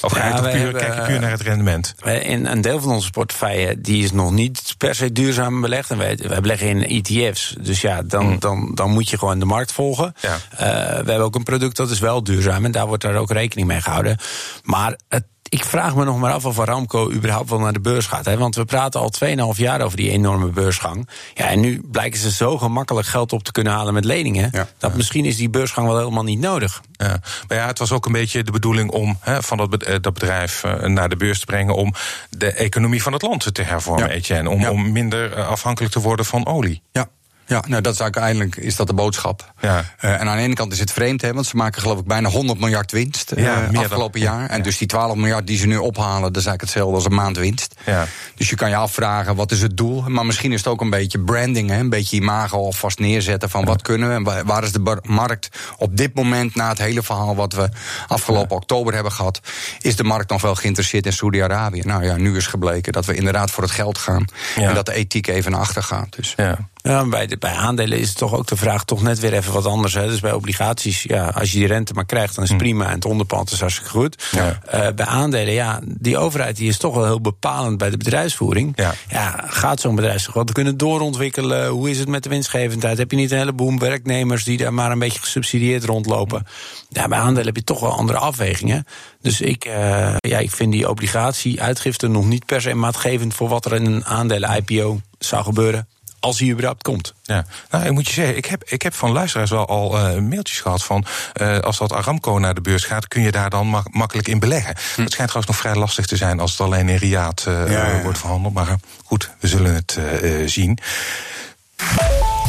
Of 0.00 0.12
ga 0.12 0.26
je 0.26 0.30
ja, 0.30 0.36
toch 0.36 0.50
puur, 0.50 0.60
hebben, 0.60 0.80
kijk 0.80 0.94
je 0.94 1.00
puur 1.02 1.20
naar 1.20 1.30
het 1.30 1.40
rendement? 1.40 1.94
In 2.04 2.46
een 2.46 2.60
deel 2.60 2.80
van 2.80 2.90
onze 2.90 3.10
portefeuille 3.10 3.80
die 3.80 4.04
is 4.04 4.12
nog 4.12 4.30
niet 4.30 4.74
per 4.78 4.94
se 4.94 5.12
duurzaam 5.12 5.60
belegd. 5.60 5.90
En 5.90 5.98
wij, 5.98 6.18
wij 6.22 6.40
beleggen 6.40 6.68
in 6.68 7.04
ETF's. 7.04 7.54
Dus 7.60 7.80
ja, 7.80 8.02
dan, 8.02 8.26
mm. 8.26 8.38
dan, 8.38 8.74
dan 8.74 8.90
moet 8.90 9.10
je 9.10 9.18
gewoon 9.18 9.38
de 9.38 9.44
markt 9.44 9.72
volgen. 9.72 10.14
Ja. 10.20 10.34
Uh, 10.34 10.58
we 10.58 10.64
hebben 11.10 11.20
ook 11.20 11.34
een 11.34 11.42
product 11.42 11.76
dat 11.76 11.90
is 11.90 11.98
wel 11.98 12.24
duurzaam. 12.24 12.64
En 12.64 12.72
daar 12.72 12.86
wordt 12.86 13.02
daar 13.02 13.14
ook 13.14 13.30
rekening 13.30 13.68
mee 13.68 13.80
gehouden. 13.80 14.18
Maar 14.62 14.98
het 15.08 15.24
ik 15.48 15.64
vraag 15.64 15.96
me 15.96 16.04
nog 16.04 16.18
maar 16.18 16.32
af 16.32 16.44
of 16.44 16.60
Aramco 16.60 17.12
überhaupt 17.12 17.50
wel 17.50 17.58
naar 17.58 17.72
de 17.72 17.80
beurs 17.80 18.06
gaat. 18.06 18.24
Hè? 18.24 18.38
Want 18.38 18.54
we 18.54 18.64
praten 18.64 19.00
al 19.00 19.12
2,5 19.54 19.56
jaar 19.56 19.80
over 19.80 19.96
die 19.96 20.10
enorme 20.10 20.46
beursgang. 20.46 21.08
Ja, 21.34 21.48
en 21.48 21.60
nu 21.60 21.80
blijken 21.90 22.20
ze 22.20 22.32
zo 22.32 22.58
gemakkelijk 22.58 23.06
geld 23.06 23.32
op 23.32 23.42
te 23.42 23.52
kunnen 23.52 23.72
halen 23.72 23.94
met 23.94 24.04
leningen. 24.04 24.48
Ja, 24.52 24.66
dat 24.78 24.90
ja. 24.90 24.96
misschien 24.96 25.24
is 25.24 25.36
die 25.36 25.50
beursgang 25.50 25.86
wel 25.86 25.98
helemaal 25.98 26.24
niet 26.24 26.40
nodig. 26.40 26.82
Ja. 26.92 27.20
Maar 27.48 27.58
ja, 27.58 27.66
het 27.66 27.78
was 27.78 27.92
ook 27.92 28.06
een 28.06 28.12
beetje 28.12 28.42
de 28.42 28.50
bedoeling 28.50 28.90
om 28.90 29.18
hè, 29.20 29.42
van 29.42 29.56
dat, 29.56 29.70
dat 30.00 30.14
bedrijf 30.14 30.64
uh, 30.64 30.80
naar 30.80 31.08
de 31.08 31.16
beurs 31.16 31.38
te 31.38 31.46
brengen. 31.46 31.74
om 31.74 31.94
de 32.30 32.52
economie 32.52 33.02
van 33.02 33.12
het 33.12 33.22
land 33.22 33.54
te 33.54 33.62
hervormen, 33.62 34.08
ja. 34.08 34.14
Etienne. 34.14 34.50
Om, 34.50 34.66
om 34.66 34.92
minder 34.92 35.44
afhankelijk 35.44 35.92
te 35.92 36.00
worden 36.00 36.24
van 36.24 36.46
olie. 36.46 36.82
Ja. 36.92 37.08
Ja, 37.46 37.62
nou 37.66 37.82
dat 37.82 37.94
is 37.94 38.00
uiteindelijk 38.00 38.56
is 38.56 38.76
dat 38.76 38.86
de 38.86 38.92
boodschap. 38.92 39.52
Ja. 39.60 39.84
Uh, 40.00 40.20
en 40.20 40.28
aan 40.28 40.36
de 40.36 40.42
ene 40.42 40.54
kant 40.54 40.72
is 40.72 40.78
het 40.78 40.92
vreemd, 40.92 41.22
hè, 41.22 41.32
want 41.32 41.46
ze 41.46 41.56
maken 41.56 41.82
geloof 41.82 41.98
ik 41.98 42.04
bijna 42.04 42.28
100 42.28 42.60
miljard 42.60 42.92
winst 42.92 43.32
uh, 43.36 43.44
ja, 43.44 43.68
afgelopen 43.74 44.20
dan, 44.20 44.32
jaar. 44.32 44.50
En 44.50 44.62
dus 44.62 44.78
die 44.78 44.88
12 44.88 45.14
miljard 45.14 45.46
die 45.46 45.58
ze 45.58 45.66
nu 45.66 45.76
ophalen, 45.76 46.32
dat 46.32 46.36
is 46.36 46.46
eigenlijk 46.46 46.60
hetzelfde 46.60 46.94
als 46.94 47.04
een 47.04 47.14
maand 47.14 47.36
winst. 47.36 47.74
Ja. 47.84 48.06
Dus 48.34 48.50
je 48.50 48.56
kan 48.56 48.68
je 48.68 48.76
afvragen, 48.76 49.36
wat 49.36 49.52
is 49.52 49.62
het 49.62 49.76
doel? 49.76 50.02
Maar 50.02 50.26
misschien 50.26 50.52
is 50.52 50.58
het 50.58 50.68
ook 50.68 50.80
een 50.80 50.90
beetje 50.90 51.18
branding, 51.18 51.70
hè, 51.70 51.78
een 51.78 51.90
beetje 51.90 52.16
imago 52.16 52.56
alvast 52.56 52.98
neerzetten 52.98 53.50
van 53.50 53.64
wat 53.64 53.82
kunnen 53.82 54.08
we 54.08 54.14
en 54.14 54.46
waar 54.46 54.64
is 54.64 54.72
de 54.72 55.00
markt 55.02 55.48
op 55.76 55.96
dit 55.96 56.14
moment, 56.14 56.54
na 56.54 56.68
het 56.68 56.78
hele 56.78 57.02
verhaal 57.02 57.36
wat 57.36 57.52
we 57.52 57.68
afgelopen 58.06 58.56
oktober 58.56 58.94
hebben 58.94 59.12
gehad, 59.12 59.40
is 59.80 59.96
de 59.96 60.04
markt 60.04 60.30
nog 60.30 60.42
wel 60.42 60.54
geïnteresseerd 60.54 61.06
in 61.06 61.12
Saudi-Arabië? 61.12 61.80
Nou 61.84 62.04
ja, 62.04 62.16
nu 62.16 62.36
is 62.36 62.46
gebleken 62.46 62.92
dat 62.92 63.06
we 63.06 63.14
inderdaad 63.14 63.50
voor 63.50 63.62
het 63.62 63.72
geld 63.72 63.98
gaan 63.98 64.24
en 64.56 64.74
dat 64.74 64.86
de 64.86 64.92
ethiek 64.92 65.26
even 65.26 65.50
naar 65.50 65.60
achter 65.60 65.82
gaat. 65.82 66.16
Dus. 66.16 66.32
Ja. 66.36 66.68
Ja, 66.86 67.04
bij, 67.04 67.26
de, 67.26 67.36
bij 67.36 67.52
aandelen 67.52 67.98
is 67.98 68.08
het 68.08 68.16
toch 68.16 68.34
ook 68.34 68.46
de 68.46 68.56
vraag 68.56 68.84
toch 68.84 69.02
net 69.02 69.18
weer 69.18 69.32
even 69.32 69.52
wat 69.52 69.66
anders. 69.66 69.94
Hè. 69.94 70.06
Dus 70.08 70.20
bij 70.20 70.32
obligaties, 70.32 71.02
ja, 71.02 71.28
als 71.28 71.52
je 71.52 71.58
die 71.58 71.66
rente 71.66 71.92
maar 71.92 72.06
krijgt, 72.06 72.34
dan 72.34 72.44
is 72.44 72.50
het 72.50 72.58
prima. 72.58 72.86
En 72.86 72.94
het 72.94 73.04
onderpand 73.04 73.50
is 73.50 73.60
hartstikke 73.60 73.90
goed. 73.90 74.24
Ja. 74.30 74.58
Uh, 74.74 74.94
bij 74.94 75.06
aandelen, 75.06 75.54
ja, 75.54 75.80
die 75.84 76.18
overheid 76.18 76.56
die 76.56 76.68
is 76.68 76.76
toch 76.76 76.94
wel 76.94 77.04
heel 77.04 77.20
bepalend 77.20 77.78
bij 77.78 77.90
de 77.90 77.96
bedrijfsvoering. 77.96 78.72
Ja, 78.76 78.94
ja 79.08 79.44
gaat 79.46 79.80
zo'n 79.80 79.94
bedrijf 79.94 80.22
zich 80.22 80.32
wat 80.32 80.52
kunnen 80.52 80.76
doorontwikkelen? 80.76 81.68
Hoe 81.68 81.90
is 81.90 81.98
het 81.98 82.08
met 82.08 82.22
de 82.22 82.28
winstgevendheid? 82.28 82.98
Heb 82.98 83.10
je 83.10 83.16
niet 83.16 83.30
een 83.30 83.38
heleboel 83.38 83.78
werknemers 83.78 84.44
die 84.44 84.56
daar 84.56 84.74
maar 84.74 84.90
een 84.90 84.98
beetje 84.98 85.20
gesubsidieerd 85.20 85.84
rondlopen? 85.84 86.46
Ja, 86.88 87.08
bij 87.08 87.18
aandelen 87.18 87.46
heb 87.46 87.56
je 87.56 87.64
toch 87.64 87.80
wel 87.80 87.96
andere 87.96 88.18
afwegingen. 88.18 88.86
Dus 89.20 89.40
ik, 89.40 89.66
uh, 89.66 90.14
ja, 90.18 90.38
ik 90.38 90.50
vind 90.50 90.72
die 90.72 90.88
obligatie-uitgifte 90.88 92.08
nog 92.08 92.26
niet 92.26 92.46
per 92.46 92.60
se 92.60 92.74
maatgevend 92.74 93.34
voor 93.34 93.48
wat 93.48 93.64
er 93.64 93.74
in 93.74 93.86
een 93.86 94.04
aandelen-IPO 94.04 95.00
zou 95.18 95.44
gebeuren 95.44 95.88
als 96.20 96.38
hij 96.38 96.48
überhaupt 96.48 96.82
komt. 96.82 97.14
Ja, 97.22 97.46
nou, 97.70 97.84
ik 97.84 97.92
moet 97.92 98.06
je 98.06 98.12
zeggen, 98.12 98.36
ik 98.36 98.44
heb, 98.46 98.64
ik 98.64 98.82
heb 98.82 98.94
van 98.94 99.10
luisteraars 99.10 99.50
wel 99.50 99.66
al 99.66 99.96
uh, 99.98 100.18
mailtjes 100.18 100.60
gehad 100.60 100.84
van... 100.84 101.04
Uh, 101.40 101.58
als 101.58 101.78
dat 101.78 101.92
Aramco 101.92 102.38
naar 102.38 102.54
de 102.54 102.60
beurs 102.60 102.84
gaat, 102.84 103.08
kun 103.08 103.22
je 103.22 103.32
daar 103.32 103.50
dan 103.50 103.66
mak 103.66 103.94
makkelijk 103.94 104.28
in 104.28 104.38
beleggen. 104.38 104.74
Hm. 104.94 105.02
Het 105.02 105.12
schijnt 105.12 105.30
trouwens 105.30 105.46
nog 105.46 105.56
vrij 105.56 105.74
lastig 105.74 106.06
te 106.06 106.16
zijn 106.16 106.40
als 106.40 106.50
het 106.50 106.60
alleen 106.60 106.88
in 106.88 106.96
Riyadh 106.96 107.46
uh, 107.48 107.70
ja, 107.70 107.88
ja. 107.88 108.02
wordt 108.02 108.18
verhandeld. 108.18 108.54
Maar 108.54 108.76
goed, 109.04 109.30
we 109.40 109.48
zullen 109.48 109.74
het 109.74 109.98
zien. 110.46 110.78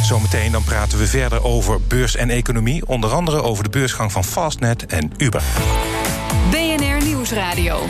Zometeen 0.01 0.51
dan 0.51 0.63
praten 0.63 0.97
we 0.97 1.07
verder 1.07 1.43
over 1.43 1.81
beurs 1.81 2.15
en 2.15 2.29
economie. 2.29 2.87
Onder 2.87 3.11
andere 3.11 3.41
over 3.41 3.63
de 3.63 3.69
beursgang 3.69 4.11
van 4.11 4.23
Fastnet 4.23 4.85
en 4.85 5.11
Uber. 5.17 5.43
BNR 6.49 7.03
Nieuwsradio. 7.05 7.85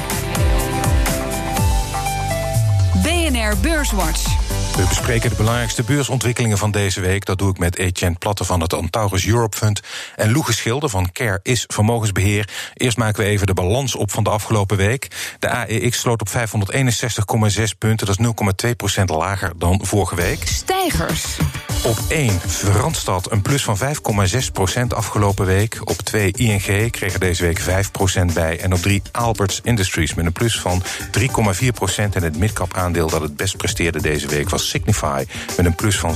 BNR 3.03 3.57
Beurswatch. 3.61 4.46
We 4.77 4.85
bespreken 4.87 5.29
de 5.29 5.35
belangrijkste 5.35 5.83
beursontwikkelingen 5.83 6.57
van 6.57 6.71
deze 6.71 7.01
week. 7.01 7.25
Dat 7.25 7.37
doe 7.37 7.49
ik 7.49 7.57
met 7.57 7.77
Etienne 7.77 8.17
Platte 8.17 8.43
van 8.43 8.61
het 8.61 8.73
Antaurus 8.73 9.27
Europe 9.27 9.57
Fund... 9.57 9.81
en 10.15 10.31
Loege 10.31 10.53
Schilder 10.53 10.89
van 10.89 11.11
Care 11.11 11.39
is 11.43 11.63
Vermogensbeheer. 11.67 12.49
Eerst 12.73 12.97
maken 12.97 13.23
we 13.23 13.29
even 13.29 13.47
de 13.47 13.53
balans 13.53 13.95
op 13.95 14.11
van 14.11 14.23
de 14.23 14.29
afgelopen 14.29 14.77
week. 14.77 15.07
De 15.39 15.49
AEX 15.49 15.99
sloot 15.99 16.21
op 16.21 16.29
561,6 16.29 17.77
punten. 17.77 18.07
Dat 18.07 18.19
is 18.19 18.25
0,2% 18.99 19.03
lager 19.05 19.51
dan 19.57 19.79
vorige 19.83 20.15
week. 20.15 20.47
Stijgers. 20.47 21.37
Op 21.83 21.97
1 22.07 22.39
Randstad 22.63 23.31
een 23.31 23.41
plus 23.41 23.63
van 23.63 23.77
5,6% 23.77 23.83
afgelopen 24.87 25.45
week. 25.45 25.79
Op 25.83 25.97
2 25.97 26.31
ING 26.31 26.91
kreeg 26.91 27.13
er 27.13 27.19
deze 27.19 27.43
week 27.43 27.61
5% 27.61 27.63
bij. 28.33 28.59
En 28.59 28.73
op 28.73 28.79
3 28.79 29.01
Alberts 29.11 29.59
Industries 29.63 30.13
met 30.13 30.25
een 30.25 30.31
plus 30.31 30.59
van 30.59 30.83
3,4% 31.19 31.23
En 31.95 32.23
het 32.23 32.37
midcap 32.37 32.73
aandeel 32.73 33.09
dat 33.09 33.21
het 33.21 33.35
best 33.35 33.57
presteerde 33.57 34.01
deze 34.01 34.27
week 34.27 34.49
was 34.49 34.66
Signify 34.67 35.25
met 35.57 35.65
een 35.65 35.75
plus 35.75 35.97
van 35.97 36.15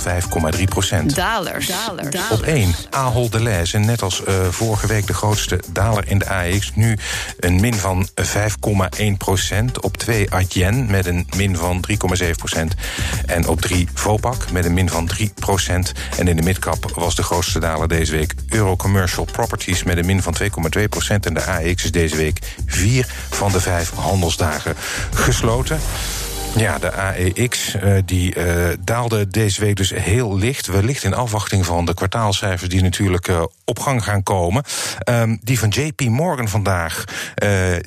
5,3 0.56 0.64
procent. 0.64 1.16
Dalers. 1.16 1.68
Dalers. 1.68 2.30
Op 2.32 2.42
1 2.42 2.76
Ahold 2.90 3.32
Delhaize, 3.32 3.78
en 3.78 3.86
net 3.86 4.02
als 4.02 4.22
uh, 4.28 4.46
vorige 4.50 4.88
week 4.88 5.08
de 5.08 5.14
grootste 5.14 5.60
daler 5.72 6.08
in 6.08 6.18
de 6.18 6.30
AX, 6.30 6.72
nu 6.76 6.98
een 7.40 7.60
min 7.60 7.74
van 7.74 8.08
5,1 8.22 9.06
procent. 9.18 9.82
Op 9.82 9.98
2 9.98 10.32
Adyen 10.32 10.92
met 10.92 11.06
een 11.06 11.28
min 11.36 11.58
van 11.58 11.86
3,7 11.92 12.30
procent. 12.38 12.74
En 13.26 13.48
op 13.48 13.62
3 13.62 13.88
Vopak 13.94 14.52
met 14.52 14.66
een 14.66 14.74
min 14.74 14.90
van 14.90 15.08
3 15.08 15.32
procent. 15.36 15.92
En 16.18 16.28
in 16.28 16.36
de 16.36 16.42
midcap 16.42 16.92
was 16.96 17.16
de 17.16 17.24
grootste 17.24 17.60
daler 17.60 17.88
deze 17.88 18.12
week 18.12 18.34
Eurocommercial 18.50 19.26
Properties 19.26 19.84
met 19.84 19.98
een 19.98 20.06
min 20.06 20.22
van 20.22 20.36
2,2 20.78 20.84
procent. 20.90 21.26
En 21.26 21.34
de 21.34 21.44
AX 21.46 21.84
is 21.84 21.92
deze 21.92 22.16
week 22.16 22.40
vier 22.66 23.06
van 23.30 23.52
de 23.52 23.62
vijf 23.62 23.92
handelsdagen 23.96 24.76
gesloten. 25.14 25.80
Ja, 26.56 26.80
de 26.80 26.92
AEX 26.92 27.76
uh, 27.76 27.98
die 28.06 28.36
uh, 28.36 28.70
daalde 28.80 29.28
deze 29.28 29.62
week 29.62 29.76
dus 29.76 29.90
heel 29.90 30.38
licht. 30.38 30.68
Wellicht 30.68 31.04
in 31.04 31.14
afwachting 31.14 31.66
van 31.66 31.86
de 31.86 31.94
kwartaalcijfers 31.94 32.70
die 32.70 32.82
natuurlijk 32.82 33.28
uh, 33.28 33.44
op 33.66 33.80
gang 33.80 34.04
gaan 34.04 34.24
komen. 34.24 34.64
Um, 35.10 35.40
die 35.44 35.60
van 35.60 35.70
JP 35.70 36.02
Morgan 36.02 36.48
vandaag, 36.48 37.04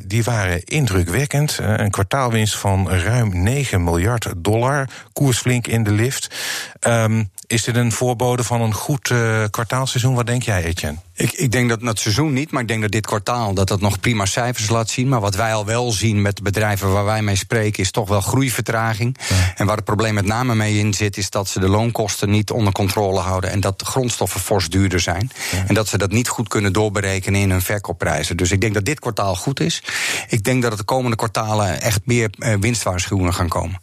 die 0.05 0.25
waren 0.25 0.65
indrukwekkend. 0.65 1.59
een 1.61 1.91
kwartaalwinst 1.91 2.57
van 2.57 2.91
ruim 2.91 3.43
9 3.43 3.85
miljard 3.85 4.33
dollar. 4.37 4.89
Koers 5.13 5.39
flink 5.39 5.67
in 5.67 5.83
de 5.85 5.93
lift. 5.93 6.35
Um, 6.81 7.31
is 7.47 7.65
dit 7.65 7.77
een 7.77 7.93
voorbode 7.93 8.45
van 8.45 8.61
een 8.61 8.75
goed 8.75 9.13
kwartaalseizoen? 9.51 10.15
Wat 10.15 10.27
denk 10.27 10.43
jij, 10.43 10.65
Etienne? 10.65 10.99
Ik, 11.17 11.33
ik 11.33 11.53
denk 11.53 11.69
dat 11.69 11.81
het 11.81 11.99
seizoen 11.99 12.33
niet, 12.33 12.51
maar 12.51 12.63
ik 12.63 12.69
denk 12.69 12.83
dat 12.83 12.91
dit 12.91 13.07
kwartaal 13.07 13.55
dat 13.55 13.69
dat 13.69 13.81
nog 13.81 14.01
prima 14.01 14.27
cijfers 14.27 14.69
laat 14.69 14.91
zien. 14.91 15.09
Maar 15.09 15.21
wat 15.21 15.35
wij 15.35 15.55
al 15.55 15.65
wel 15.65 15.93
zien 15.93 16.23
met 16.23 16.37
de 16.37 16.43
bedrijven 16.43 16.93
waar 16.93 17.05
wij 17.05 17.23
mee 17.23 17.37
spreken, 17.37 17.83
is 17.83 17.91
toch 17.91 18.09
wel 18.09 18.21
groeivertraging. 18.21 19.17
Ja. 19.29 19.53
En 19.57 19.67
waar 19.67 19.77
het 19.77 19.85
probleem 19.85 20.15
met 20.15 20.27
name 20.27 20.55
mee 20.55 20.79
in 20.79 20.95
zit, 20.95 21.17
is 21.17 21.31
dat 21.31 21.49
ze 21.49 21.61
de 21.61 21.69
loonkosten 21.69 22.31
niet 22.31 22.51
onder 22.51 22.73
controle 22.73 23.21
houden. 23.21 23.51
En 23.51 23.61
dat 23.61 23.79
de 23.79 23.85
grondstoffen 23.85 24.41
fors 24.41 24.69
duurder 24.69 25.01
zijn. 25.01 25.31
Ja. 25.53 25.65
En 25.67 25.75
dat 25.75 25.89
ze 25.89 25.99
dat 25.99 26.11
niet 26.11 26.29
goed 26.29 26.49
kunnen 26.49 26.73
doorberekenen 26.73 27.41
in 27.41 27.51
hun 27.51 27.63
verkoopprijzen. 27.63 28.37
Dus 28.37 28.51
ik 28.51 28.61
denk 28.61 28.75
dat 28.75 28.85
dit 28.85 29.01
kwartaal 29.01 29.37
goed 29.37 29.61
is. 29.61 29.83
Ik 30.29 30.45
denk 30.45 30.63
dat 30.63 30.71
het 30.71 30.81
de 30.81 30.87
komende 30.87 31.17
kwartalen 31.17 31.81
echt 31.81 32.01
meer 32.05 32.31
winstwaarschuwingen 32.61 33.35
gaan 33.35 33.49
komen. 33.49 33.81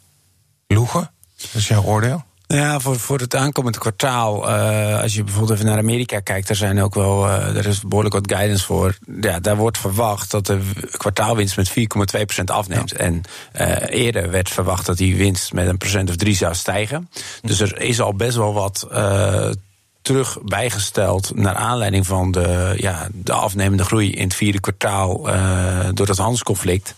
Loegen, 0.68 1.12
dat 1.36 1.54
is 1.54 1.68
jouw 1.68 1.84
oordeel? 1.84 2.24
Ja, 2.52 2.80
voor, 2.80 3.00
voor 3.00 3.20
het 3.20 3.36
aankomende 3.36 3.78
kwartaal, 3.78 4.50
uh, 4.50 5.02
als 5.02 5.14
je 5.14 5.24
bijvoorbeeld 5.24 5.54
even 5.54 5.66
naar 5.66 5.78
Amerika 5.78 6.20
kijkt, 6.20 6.48
daar 6.48 6.58
zijn 6.58 6.82
ook 6.82 6.94
wel, 6.94 7.28
uh, 7.28 7.56
er 7.58 7.66
is 7.66 7.82
behoorlijk 7.82 8.16
wat 8.16 8.32
guidance 8.32 8.66
voor. 8.66 8.98
Ja, 9.22 9.40
daar 9.40 9.56
wordt 9.56 9.78
verwacht 9.78 10.32
dat 10.32 10.46
de 10.46 10.60
kwartaalwinst 10.98 11.58
met 11.58 11.70
4,2% 11.70 12.44
afneemt. 12.46 12.90
Ja. 12.90 12.98
En 12.98 13.22
uh, 13.62 14.02
eerder 14.04 14.32
werd 14.32 14.50
verwacht 14.50 14.86
dat 14.86 14.98
die 14.98 15.16
winst 15.16 15.54
met 15.54 15.68
een 15.68 15.78
procent 15.78 16.10
of 16.10 16.16
drie 16.16 16.36
zou 16.36 16.56
stijgen. 16.56 17.10
Dus 17.42 17.60
er 17.60 17.82
is 17.82 18.02
al 18.02 18.14
best 18.14 18.36
wel 18.36 18.54
wat 18.54 18.88
terug 20.02 20.38
bijgesteld 20.44 21.36
naar 21.36 21.56
aanleiding 21.56 22.08
van 22.08 22.32
de, 22.32 22.74
ja, 22.78 23.08
de 23.12 23.34
afnemende 23.34 23.84
groei 23.84 24.12
in 24.12 24.24
het 24.24 24.36
vierde 24.36 24.60
kwartaal 24.60 25.22
door 25.94 26.06
dat 26.06 26.18
handelsconflict. 26.18 26.94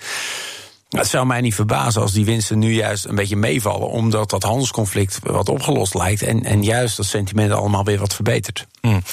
Het 0.93 1.07
zou 1.07 1.25
mij 1.25 1.41
niet 1.41 1.55
verbazen 1.55 2.01
als 2.01 2.11
die 2.11 2.25
winsten 2.25 2.59
nu 2.59 2.73
juist 2.73 3.05
een 3.05 3.15
beetje 3.15 3.35
meevallen, 3.35 3.89
omdat 3.89 4.29
dat 4.29 4.43
handelsconflict 4.43 5.19
wat 5.23 5.49
opgelost 5.49 5.93
lijkt 5.93 6.21
en, 6.21 6.43
en 6.43 6.63
juist 6.63 6.97
dat 6.97 7.05
sentiment 7.05 7.51
allemaal 7.51 7.83
weer 7.83 7.99
wat 7.99 8.13
verbetert. 8.13 8.67
Mm. 8.87 9.03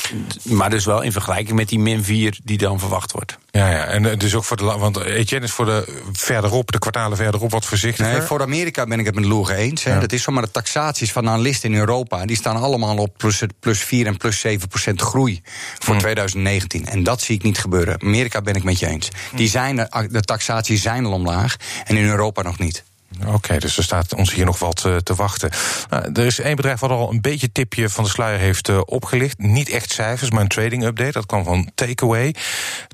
Maar 0.43 0.71
dus 0.71 0.85
wel 0.85 1.03
in 1.03 1.13
vergelijking 1.13 1.57
met 1.57 1.69
die 1.69 1.79
min 1.79 2.05
4 2.05 2.39
die 2.45 2.59
dan 2.59 2.79
verwacht 2.79 3.13
wordt. 3.13 3.39
Ja, 3.51 3.71
ja, 3.71 3.85
en 3.85 4.19
dus 4.19 4.35
ook 4.35 4.45
voor 4.45 4.57
de. 4.57 4.65
Want 4.65 5.01
Etienne 5.01 5.47
is 5.47 5.53
voor 5.53 5.65
de 5.65 6.03
verderop, 6.13 6.73
de 6.73 6.79
kwartalen 6.79 7.17
verderop, 7.17 7.51
wat 7.51 7.65
voorzichtiger. 7.65 8.13
Nee, 8.13 8.21
voor 8.21 8.43
Amerika 8.43 8.87
ben 8.87 8.99
ik 8.99 9.07
het 9.07 9.15
met 9.15 9.25
Loege 9.25 9.55
eens. 9.55 9.83
Ja. 9.83 10.01
Dat 10.01 10.13
is 10.13 10.23
zomaar 10.23 10.43
de 10.43 10.51
taxaties 10.51 11.13
van 11.13 11.29
analisten 11.29 11.73
in 11.73 11.79
Europa. 11.79 12.27
Die 12.27 12.37
staan 12.37 12.57
allemaal 12.57 12.97
op 12.97 13.15
plus, 13.17 13.43
plus 13.61 13.81
4 13.81 14.07
en 14.07 14.17
plus 14.17 14.41
7 14.41 14.69
procent 14.69 15.01
groei 15.01 15.41
voor 15.79 15.95
mm. 15.95 16.01
2019. 16.01 16.87
En 16.87 17.03
dat 17.03 17.21
zie 17.21 17.35
ik 17.35 17.43
niet 17.43 17.59
gebeuren. 17.59 18.03
Amerika 18.03 18.41
ben 18.41 18.55
ik 18.55 18.65
met 18.65 18.79
je 18.79 18.87
eens. 18.87 19.09
Die 19.35 19.49
zijn, 19.49 19.77
de 20.11 20.21
taxaties 20.21 20.83
zijn 20.83 21.05
al 21.05 21.13
omlaag 21.13 21.57
en 21.85 21.97
in 21.97 22.09
Europa 22.09 22.43
nog 22.43 22.59
niet. 22.59 22.85
Oké, 23.27 23.59
dus 23.59 23.77
er 23.77 23.83
staat 23.83 24.15
ons 24.15 24.35
hier 24.35 24.45
nog 24.45 24.59
wat 24.59 24.85
uh, 24.87 24.97
te 24.97 25.15
wachten. 25.15 25.51
Nou, 25.91 26.13
er 26.13 26.27
is 26.27 26.41
één 26.41 26.57
bedrijf 26.57 26.81
wat 26.81 26.91
al 26.91 27.11
een 27.11 27.21
beetje 27.21 27.53
tipje 27.53 27.89
van 27.89 28.05
de 28.05 28.11
sluier 28.11 28.39
heeft 28.39 28.69
uh, 28.69 28.81
opgelicht. 28.85 29.39
Niet 29.39 29.69
echt 29.69 29.93
cijfers, 29.93 30.31
maar 30.31 30.41
een 30.41 30.49
trading 30.49 30.85
update. 30.85 31.13
Dat 31.13 31.27
kwam 31.27 31.45
van 31.45 31.71
Takeaway. 31.75 32.35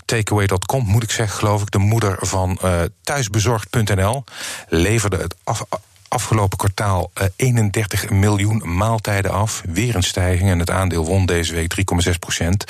Takeaway.com, 0.05 0.85
moet 0.85 1.03
ik 1.03 1.11
zeggen, 1.11 1.39
geloof 1.39 1.63
ik, 1.63 1.71
de 1.71 1.79
moeder 1.79 2.17
van 2.21 2.59
uh, 2.65 2.81
thuisbezorgd.nl. 3.03 4.25
Leverde 4.69 5.17
het 5.17 5.35
af, 5.45 5.65
afgelopen 6.09 6.59
kwartaal 6.59 7.11
31 7.37 8.11
miljoen 8.11 8.77
maaltijden 8.77 9.31
af. 9.31 9.63
Weer 9.67 9.97
een 9.97 10.03
stijging 10.03 10.51
en 10.51 10.59
het 10.59 10.71
aandeel 10.71 11.05
won 11.05 11.27
deze 11.27 11.55
week 11.55 11.75
3,6 12.09 12.19
procent. 12.19 12.65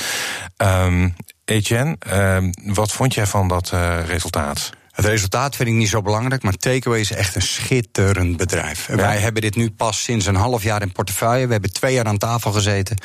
Um, 0.56 1.14
Etienne, 1.44 1.96
um, 2.12 2.50
wat 2.74 2.92
vond 2.92 3.14
jij 3.14 3.26
van 3.26 3.48
dat 3.48 3.72
resultaat? 4.06 4.72
Het 4.96 5.04
resultaat 5.04 5.56
vind 5.56 5.68
ik 5.68 5.74
niet 5.74 5.88
zo 5.88 6.02
belangrijk, 6.02 6.42
maar 6.42 6.52
Takeaway 6.52 7.00
is 7.00 7.12
echt 7.12 7.34
een 7.34 7.42
schitterend 7.42 8.36
bedrijf. 8.36 8.88
Ja. 8.88 8.96
Wij 8.96 9.18
hebben 9.18 9.42
dit 9.42 9.56
nu 9.56 9.70
pas 9.70 10.02
sinds 10.02 10.26
een 10.26 10.34
half 10.34 10.62
jaar 10.62 10.82
in 10.82 10.92
portefeuille. 10.92 11.46
We 11.46 11.52
hebben 11.52 11.72
twee 11.72 11.94
jaar 11.94 12.04
aan 12.04 12.18
tafel 12.18 12.52
gezeten 12.52 12.96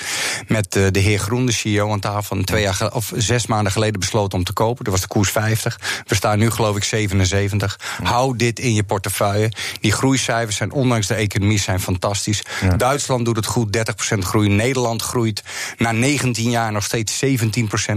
met 0.48 0.72
de 0.72 1.00
heer 1.00 1.20
Groen, 1.20 1.46
de 1.46 1.52
CEO, 1.52 1.92
aan 1.92 2.00
tafel. 2.00 2.38
En 2.38 2.46
twee 2.46 2.62
jaar 2.62 2.94
of 2.94 3.12
zes 3.16 3.46
maanden 3.46 3.72
geleden 3.72 4.00
besloten 4.00 4.38
om 4.38 4.44
te 4.44 4.54
kopen. 4.54 4.84
Dat 4.84 4.94
was 4.94 5.02
de 5.02 5.08
koers 5.08 5.32
50. 5.32 5.80
We 6.08 6.16
staan 6.16 6.40
nu 6.40 6.50
geloof 6.50 6.76
ik 6.76 6.84
77. 6.84 7.80
Hou 8.04 8.38
dit 8.38 8.60
in 8.60 8.74
je 8.74 8.84
portefeuille. 8.84 9.52
Die 9.80 9.92
groeicijfers 9.92 10.56
zijn 10.56 10.72
ondanks 10.72 11.08
de 11.08 11.16
economie 11.16 11.60
zijn 11.60 11.80
fantastisch. 11.80 12.42
Ja. 12.62 12.76
Duitsland 12.76 13.26
doet 13.26 13.36
het 13.36 13.46
goed, 13.46 13.78
30% 14.16 14.18
groei. 14.18 14.50
Nederland 14.50 15.02
groeit 15.02 15.44
na 15.78 15.92
19 15.92 16.50
jaar 16.50 16.72
nog 16.72 16.84
steeds 16.84 17.24
17% 17.26 17.28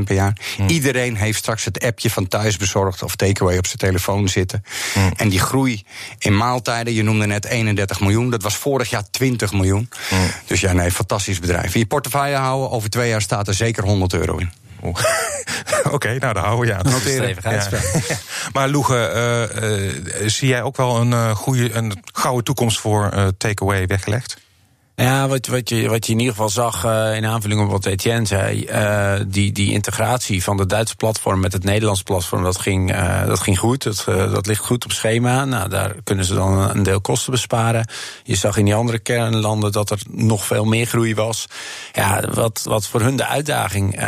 per 0.04 0.14
jaar. 0.14 0.36
Iedereen 0.66 1.16
heeft 1.16 1.38
straks 1.38 1.64
het 1.64 1.84
appje 1.84 2.10
van 2.10 2.28
thuisbezorgd 2.28 3.02
of 3.02 3.16
Takeaway 3.16 3.58
op 3.58 3.66
zijn 3.66 3.78
telefoon 3.86 4.28
zitten. 4.28 4.64
Mm. 4.94 5.12
En 5.16 5.28
die 5.28 5.40
groei 5.40 5.84
in 6.18 6.36
maaltijden, 6.36 6.92
je 6.94 7.02
noemde 7.02 7.26
net 7.26 7.44
31 7.44 8.00
miljoen, 8.00 8.30
dat 8.30 8.42
was 8.42 8.56
vorig 8.56 8.90
jaar 8.90 9.10
20 9.10 9.52
miljoen. 9.52 9.88
Mm. 10.10 10.18
Dus 10.46 10.60
ja, 10.60 10.72
nee, 10.72 10.90
fantastisch 10.90 11.38
bedrijf. 11.38 11.74
In 11.74 11.80
je 11.80 11.86
portefeuille 11.86 12.36
houden, 12.36 12.70
over 12.70 12.90
twee 12.90 13.08
jaar 13.08 13.22
staat 13.22 13.48
er 13.48 13.54
zeker 13.54 13.84
100 13.84 14.12
euro 14.12 14.36
in. 14.36 14.52
Oké, 14.84 14.98
okay, 15.90 16.16
nou 16.16 16.34
daar 16.34 16.44
houden 16.44 16.66
we 16.66 16.74
aan. 16.74 16.92
Noteren. 16.92 17.36
Ja. 17.42 17.68
maar 18.52 18.68
Loege, 18.68 19.10
uh, 19.62 19.70
uh, 19.70 20.28
zie 20.28 20.48
jij 20.48 20.62
ook 20.62 20.76
wel 20.76 21.00
een, 21.00 21.10
uh, 21.10 21.30
goede, 21.30 21.72
een 21.72 22.02
gouden 22.12 22.44
toekomst 22.44 22.80
voor 22.80 23.32
takeaway 23.38 23.86
weggelegd? 23.86 24.36
Ja, 24.96 25.28
wat, 25.28 25.46
wat, 25.46 25.68
je, 25.68 25.88
wat 25.88 26.06
je 26.06 26.12
in 26.12 26.18
ieder 26.18 26.34
geval 26.34 26.48
zag 26.48 26.84
uh, 26.84 27.16
in 27.16 27.26
aanvulling 27.26 27.60
op 27.60 27.70
wat 27.70 27.86
Etienne 27.86 28.26
zei, 28.26 28.66
uh, 28.70 29.12
die, 29.26 29.52
die 29.52 29.72
integratie 29.72 30.42
van 30.42 30.56
de 30.56 30.66
Duitse 30.66 30.96
platform 30.96 31.40
met 31.40 31.52
het 31.52 31.64
Nederlands 31.64 32.02
platform, 32.02 32.42
dat 32.42 32.58
ging, 32.58 32.94
uh, 32.94 33.26
dat 33.26 33.40
ging 33.40 33.58
goed. 33.58 33.82
Dat, 33.82 34.04
dat 34.06 34.46
ligt 34.46 34.64
goed 34.64 34.84
op 34.84 34.92
schema. 34.92 35.44
Nou, 35.44 35.68
daar 35.68 35.94
kunnen 36.04 36.24
ze 36.24 36.34
dan 36.34 36.70
een 36.70 36.82
deel 36.82 37.00
kosten 37.00 37.30
besparen. 37.30 37.88
Je 38.22 38.34
zag 38.34 38.56
in 38.56 38.64
die 38.64 38.74
andere 38.74 38.98
kernlanden 38.98 39.72
dat 39.72 39.90
er 39.90 39.98
nog 40.10 40.46
veel 40.46 40.64
meer 40.64 40.86
groei 40.86 41.14
was. 41.14 41.46
Ja, 41.92 42.22
wat, 42.34 42.62
wat 42.64 42.86
voor 42.86 43.00
hun 43.00 43.16
de 43.16 43.26
uitdaging 43.26 44.00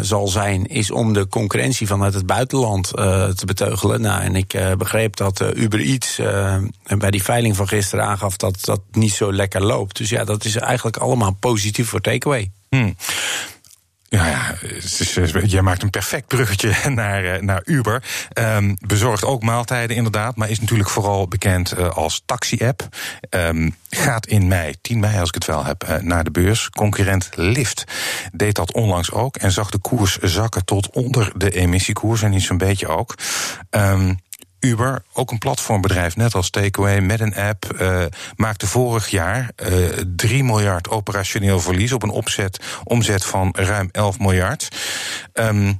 zal 0.00 0.28
zijn, 0.28 0.66
is 0.66 0.90
om 0.90 1.12
de 1.12 1.28
concurrentie 1.28 1.86
vanuit 1.86 2.14
het 2.14 2.26
buitenland 2.26 2.88
te 2.88 3.42
beteugelen. 3.46 4.00
Nou, 4.00 4.22
en 4.22 4.36
ik 4.36 4.58
begreep 4.78 5.16
dat 5.16 5.42
Uber 5.54 5.80
Eats 5.80 6.20
bij 6.98 7.10
die 7.10 7.22
veiling 7.22 7.56
van 7.56 7.68
gisteren 7.68 8.04
aangaf 8.04 8.36
dat 8.36 8.58
dat 8.64 8.80
niet 8.92 9.12
zo 9.12 9.32
lekker 9.32 9.62
loopt. 9.64 9.96
Dus 9.96 10.09
ja, 10.10 10.24
dat 10.24 10.44
is 10.44 10.56
eigenlijk 10.56 10.96
allemaal 10.96 11.36
positief 11.40 11.88
voor 11.88 12.00
takeaway. 12.00 12.50
Hmm. 12.68 12.96
Ja, 14.10 14.26
ja 14.26 14.54
eh, 14.62 15.44
jij 15.44 15.62
maakt 15.62 15.82
een 15.82 15.90
perfect 15.90 16.26
bruggetje 16.26 16.74
naar, 16.90 17.24
eh, 17.24 17.42
naar 17.42 17.62
Uber. 17.64 18.02
Um, 18.38 18.76
bezorgt 18.86 19.24
ook 19.24 19.42
maaltijden 19.42 19.96
inderdaad, 19.96 20.36
maar 20.36 20.50
is 20.50 20.60
natuurlijk 20.60 20.88
vooral 20.88 21.28
bekend 21.28 21.78
uh, 21.78 21.88
als 21.88 22.22
taxi-app. 22.26 22.88
Um, 23.30 23.76
gaat 23.90 24.26
in 24.26 24.48
mei, 24.48 24.74
10 24.80 25.00
mei 25.00 25.18
als 25.18 25.28
ik 25.28 25.34
het 25.34 25.46
wel 25.46 25.64
heb, 25.64 25.88
uh, 25.88 25.96
naar 25.96 26.24
de 26.24 26.30
beurs. 26.30 26.70
Concurrent 26.70 27.30
Lyft 27.34 27.84
deed 28.32 28.54
dat 28.54 28.72
onlangs 28.72 29.12
ook 29.12 29.36
en 29.36 29.52
zag 29.52 29.70
de 29.70 29.78
koers 29.78 30.18
zakken 30.18 30.64
tot 30.64 30.90
onder 30.90 31.32
de 31.36 31.50
emissiekoers 31.50 32.22
en 32.22 32.30
niet 32.30 32.42
zo'n 32.42 32.58
beetje 32.58 32.88
ook. 32.88 33.14
Um, 33.70 34.18
Uber, 34.60 35.02
ook 35.12 35.30
een 35.30 35.38
platformbedrijf, 35.38 36.16
net 36.16 36.34
als 36.34 36.50
Takeaway, 36.50 37.00
met 37.00 37.20
een 37.20 37.34
app, 37.34 37.80
uh, 37.80 38.04
maakte 38.36 38.66
vorig 38.66 39.08
jaar 39.08 39.50
uh, 39.70 39.88
3 40.16 40.44
miljard 40.44 40.88
operationeel 40.88 41.60
verlies 41.60 41.92
op 41.92 42.02
een 42.02 42.10
opzet, 42.10 42.60
omzet 42.84 43.24
van 43.24 43.54
ruim 43.56 43.88
11 43.92 44.18
miljard. 44.18 44.68
Um, 45.34 45.78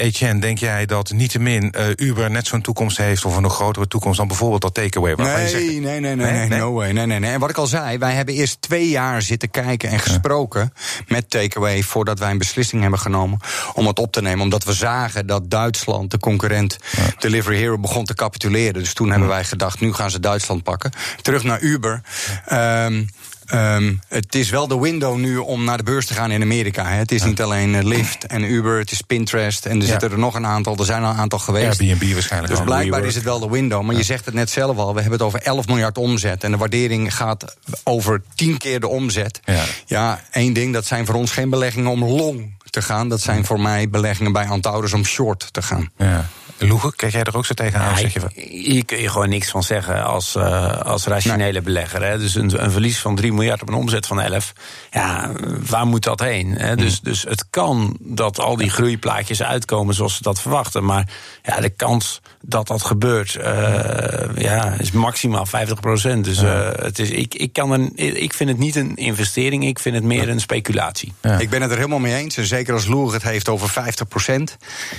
Etienne, 0.00 0.40
denk 0.40 0.58
jij 0.58 0.86
dat 0.86 1.10
niettemin 1.10 1.74
uh, 1.78 1.86
Uber 1.96 2.30
net 2.30 2.46
zo'n 2.46 2.60
toekomst 2.60 2.96
heeft 2.96 3.24
of 3.24 3.36
een 3.36 3.42
nog 3.42 3.54
grotere 3.54 3.86
toekomst 3.86 4.18
dan 4.18 4.28
bijvoorbeeld 4.28 4.62
dat 4.62 4.74
takeaway? 4.74 5.14
Nee, 5.14 5.48
zegt, 5.48 5.64
nee, 5.64 5.80
nee, 5.80 6.00
nee, 6.00 6.16
nee, 6.16 6.48
nee, 6.48 6.58
no 6.58 6.72
way. 6.72 6.90
Nee, 6.90 7.06
nee, 7.06 7.18
nee. 7.18 7.30
En 7.30 7.40
wat 7.40 7.50
ik 7.50 7.56
al 7.56 7.66
zei, 7.66 7.98
wij 7.98 8.12
hebben 8.12 8.34
eerst 8.34 8.60
twee 8.60 8.88
jaar 8.88 9.22
zitten 9.22 9.50
kijken 9.50 9.90
en 9.90 9.98
gesproken 9.98 10.72
ja. 10.74 11.04
met 11.08 11.30
takeaway 11.30 11.82
voordat 11.82 12.18
wij 12.18 12.30
een 12.30 12.38
beslissing 12.38 12.82
hebben 12.82 13.00
genomen 13.00 13.38
om 13.74 13.86
het 13.86 13.98
op 13.98 14.12
te 14.12 14.22
nemen. 14.22 14.40
Omdat 14.40 14.64
we 14.64 14.72
zagen 14.72 15.26
dat 15.26 15.50
Duitsland, 15.50 16.10
de 16.10 16.18
concurrent 16.18 16.76
ja. 16.96 17.02
Delivery 17.18 17.56
Hero, 17.56 17.78
begon 17.78 18.04
te 18.04 18.14
capituleren. 18.14 18.82
Dus 18.82 18.92
toen 18.92 19.06
ja. 19.06 19.12
hebben 19.12 19.30
wij 19.30 19.44
gedacht, 19.44 19.80
nu 19.80 19.92
gaan 19.92 20.10
ze 20.10 20.20
Duitsland 20.20 20.62
pakken. 20.62 20.90
Terug 21.22 21.42
naar 21.42 21.60
Uber. 21.60 22.02
Um, 22.52 23.08
Um, 23.54 24.00
het 24.08 24.34
is 24.34 24.50
wel 24.50 24.68
de 24.68 24.78
window 24.78 25.16
nu 25.16 25.36
om 25.36 25.64
naar 25.64 25.76
de 25.76 25.82
beurs 25.82 26.06
te 26.06 26.14
gaan 26.14 26.30
in 26.30 26.42
Amerika. 26.42 26.84
Hè. 26.84 26.96
Het 26.96 27.12
is 27.12 27.20
ja. 27.20 27.26
niet 27.26 27.42
alleen 27.42 27.74
uh, 27.74 27.82
Lyft 27.82 28.26
en 28.26 28.44
Uber, 28.44 28.78
het 28.78 28.90
is 28.90 29.00
Pinterest 29.00 29.66
en 29.66 29.76
er 29.76 29.82
ja. 29.82 29.86
zitten 29.86 30.10
er 30.10 30.18
nog 30.18 30.34
een 30.34 30.46
aantal. 30.46 30.76
Er 30.76 30.84
zijn 30.84 31.02
al 31.02 31.10
een 31.10 31.16
aantal 31.16 31.38
geweest. 31.38 31.80
Airbnb 31.80 32.12
waarschijnlijk. 32.12 32.52
Dus 32.52 32.64
blijkbaar 32.64 33.04
is 33.04 33.14
het 33.14 33.24
wel 33.24 33.40
de 33.40 33.50
window. 33.50 33.82
Maar 33.82 33.92
ja. 33.92 33.98
je 33.98 34.04
zegt 34.04 34.24
het 34.24 34.34
net 34.34 34.50
zelf 34.50 34.76
al, 34.76 34.94
we 34.94 35.00
hebben 35.00 35.18
het 35.18 35.26
over 35.26 35.42
11 35.42 35.66
miljard 35.66 35.98
omzet. 35.98 36.44
En 36.44 36.50
de 36.50 36.56
waardering 36.56 37.16
gaat 37.16 37.56
over 37.84 38.22
10 38.34 38.58
keer 38.58 38.80
de 38.80 38.88
omzet. 38.88 39.40
Ja, 39.44 39.64
ja 39.86 40.20
één 40.30 40.52
ding, 40.52 40.72
dat 40.72 40.86
zijn 40.86 41.06
voor 41.06 41.14
ons 41.14 41.32
geen 41.32 41.50
beleggingen 41.50 41.90
om 41.90 42.04
long 42.04 42.58
te 42.70 42.82
gaan. 42.82 43.08
Dat 43.08 43.20
zijn 43.20 43.44
voor 43.44 43.60
mij 43.60 43.88
beleggingen 43.88 44.32
bij 44.32 44.46
Antaurus 44.46 44.92
om 44.92 45.04
short 45.04 45.52
te 45.52 45.62
gaan. 45.62 45.90
Ja. 45.96 46.28
Loegen, 46.68 46.96
kijk 46.96 47.12
jij 47.12 47.22
er 47.22 47.36
ook 47.36 47.46
zo 47.46 47.54
tegenaan? 47.54 48.00
Ja, 48.00 48.08
je 48.08 48.48
hier 48.48 48.84
kun 48.84 48.98
je 48.98 49.08
gewoon 49.08 49.28
niks 49.28 49.50
van 49.50 49.62
zeggen 49.62 50.04
als, 50.04 50.34
uh, 50.36 50.80
als 50.80 51.06
rationele 51.06 51.52
nee. 51.52 51.62
belegger. 51.62 52.02
Hè. 52.02 52.18
Dus 52.18 52.34
een, 52.34 52.64
een, 52.64 52.70
verlies 52.70 52.98
van 52.98 53.16
3 53.16 53.32
miljard 53.32 53.62
op 53.62 53.68
een 53.68 53.74
omzet 53.74 54.06
van 54.06 54.20
11. 54.20 54.52
Ja, 54.90 55.30
waar 55.66 55.86
moet 55.86 56.02
dat 56.02 56.20
heen? 56.20 56.50
Hè? 56.50 56.76
Dus, 56.76 56.94
hmm. 56.94 57.12
dus 57.12 57.22
het 57.22 57.44
kan 57.50 57.96
dat 58.00 58.40
al 58.40 58.56
die 58.56 58.70
groeiplaatjes 58.70 59.42
uitkomen 59.42 59.94
zoals 59.94 60.16
ze 60.16 60.22
dat 60.22 60.40
verwachten. 60.40 60.84
Maar 60.84 61.08
ja, 61.42 61.60
de 61.60 61.70
kans 61.70 62.20
dat 62.40 62.66
dat 62.66 62.82
gebeurt 62.82 63.34
uh, 63.34 63.44
ja, 64.36 64.74
is 64.78 64.90
maximaal 64.90 65.46
50 65.46 65.80
procent. 65.80 66.24
Dus 66.24 66.42
uh, 66.42 66.68
het 66.72 66.98
is, 66.98 67.10
ik, 67.10 67.34
ik, 67.34 67.52
kan 67.52 67.70
een, 67.70 67.92
ik 67.96 68.32
vind 68.32 68.50
het 68.50 68.58
niet 68.58 68.76
een 68.76 68.96
investering, 68.96 69.64
ik 69.64 69.78
vind 69.78 69.94
het 69.94 70.04
meer 70.04 70.28
een 70.28 70.40
speculatie. 70.40 71.12
Ja. 71.22 71.38
Ik 71.38 71.50
ben 71.50 71.62
het 71.62 71.70
er 71.70 71.76
helemaal 71.76 71.98
mee 71.98 72.14
eens. 72.14 72.36
En 72.36 72.46
zeker 72.46 72.74
als 72.74 72.86
Loer 72.86 73.12
het 73.12 73.22
heeft 73.22 73.48
over 73.48 73.68
50 73.68 74.08
procent. 74.08 74.56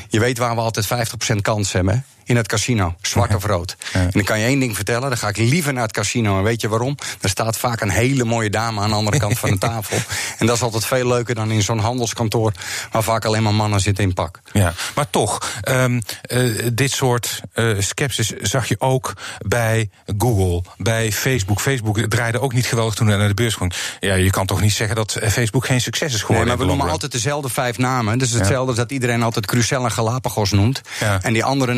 Je 0.10 0.19
weet 0.19 0.38
waar 0.38 0.55
we 0.55 0.62
altijd 0.62 0.86
50 0.86 1.17
procent 1.17 1.41
kans 1.41 1.71
hebben 1.71 2.05
in 2.31 2.38
het 2.38 2.47
casino, 2.47 2.95
zwart 3.01 3.35
of 3.35 3.45
rood. 3.45 3.75
En 3.91 4.09
dan 4.11 4.23
kan 4.23 4.39
je 4.39 4.45
één 4.45 4.59
ding 4.59 4.75
vertellen, 4.75 5.09
dan 5.09 5.17
ga 5.17 5.27
ik 5.27 5.38
liever 5.38 5.73
naar 5.73 5.83
het 5.83 5.91
casino. 5.91 6.38
En 6.38 6.43
weet 6.43 6.61
je 6.61 6.67
waarom? 6.67 6.97
Er 7.21 7.29
staat 7.29 7.57
vaak 7.57 7.81
een 7.81 7.89
hele 7.89 8.23
mooie 8.23 8.50
dame 8.50 8.81
aan 8.81 8.89
de 8.89 8.95
andere 8.95 9.19
kant 9.19 9.39
van 9.39 9.50
de 9.50 9.57
tafel. 9.67 9.97
En 10.38 10.45
dat 10.45 10.55
is 10.55 10.61
altijd 10.61 10.85
veel 10.85 11.07
leuker 11.07 11.35
dan 11.35 11.51
in 11.51 11.61
zo'n 11.61 11.79
handelskantoor... 11.79 12.53
waar 12.91 13.03
vaak 13.03 13.25
alleen 13.25 13.43
maar 13.43 13.53
mannen 13.53 13.79
zitten 13.79 14.03
in 14.03 14.13
pak. 14.13 14.41
Ja, 14.51 14.73
maar 14.95 15.09
toch, 15.09 15.61
um, 15.69 16.01
uh, 16.27 16.67
dit 16.73 16.91
soort 16.91 17.41
uh, 17.55 17.79
skepsis 17.79 18.27
zag 18.27 18.67
je 18.67 18.75
ook 18.79 19.13
bij 19.47 19.89
Google, 20.17 20.63
bij 20.77 21.11
Facebook. 21.11 21.61
Facebook 21.61 22.00
draaide 22.00 22.39
ook 22.39 22.53
niet 22.53 22.65
geweldig 22.65 22.93
toen 22.93 23.07
hij 23.07 23.17
naar 23.17 23.27
de 23.27 23.33
beurs 23.33 23.55
ging. 23.55 23.73
Ja, 24.00 24.13
je 24.13 24.29
kan 24.29 24.45
toch 24.45 24.61
niet 24.61 24.73
zeggen 24.73 24.95
dat 24.95 25.17
Facebook 25.21 25.65
geen 25.65 25.81
succes 25.81 26.13
is 26.13 26.19
geworden? 26.19 26.47
Nee, 26.47 26.55
maar 26.55 26.65
we 26.65 26.71
noemen 26.71 26.91
altijd 26.91 27.11
dezelfde 27.11 27.50
vijf 27.50 27.77
namen. 27.77 28.17
Dus 28.17 28.31
hetzelfde 28.31 28.71
ja. 28.71 28.77
dat 28.77 28.91
iedereen 28.91 29.23
altijd 29.23 29.45
Crucell 29.45 29.83
en 29.83 29.91
Galapagos 29.91 30.51
noemt. 30.51 30.81
Ja. 31.00 31.21
En 31.21 31.33
die 31.33 31.43
andere 31.43 31.73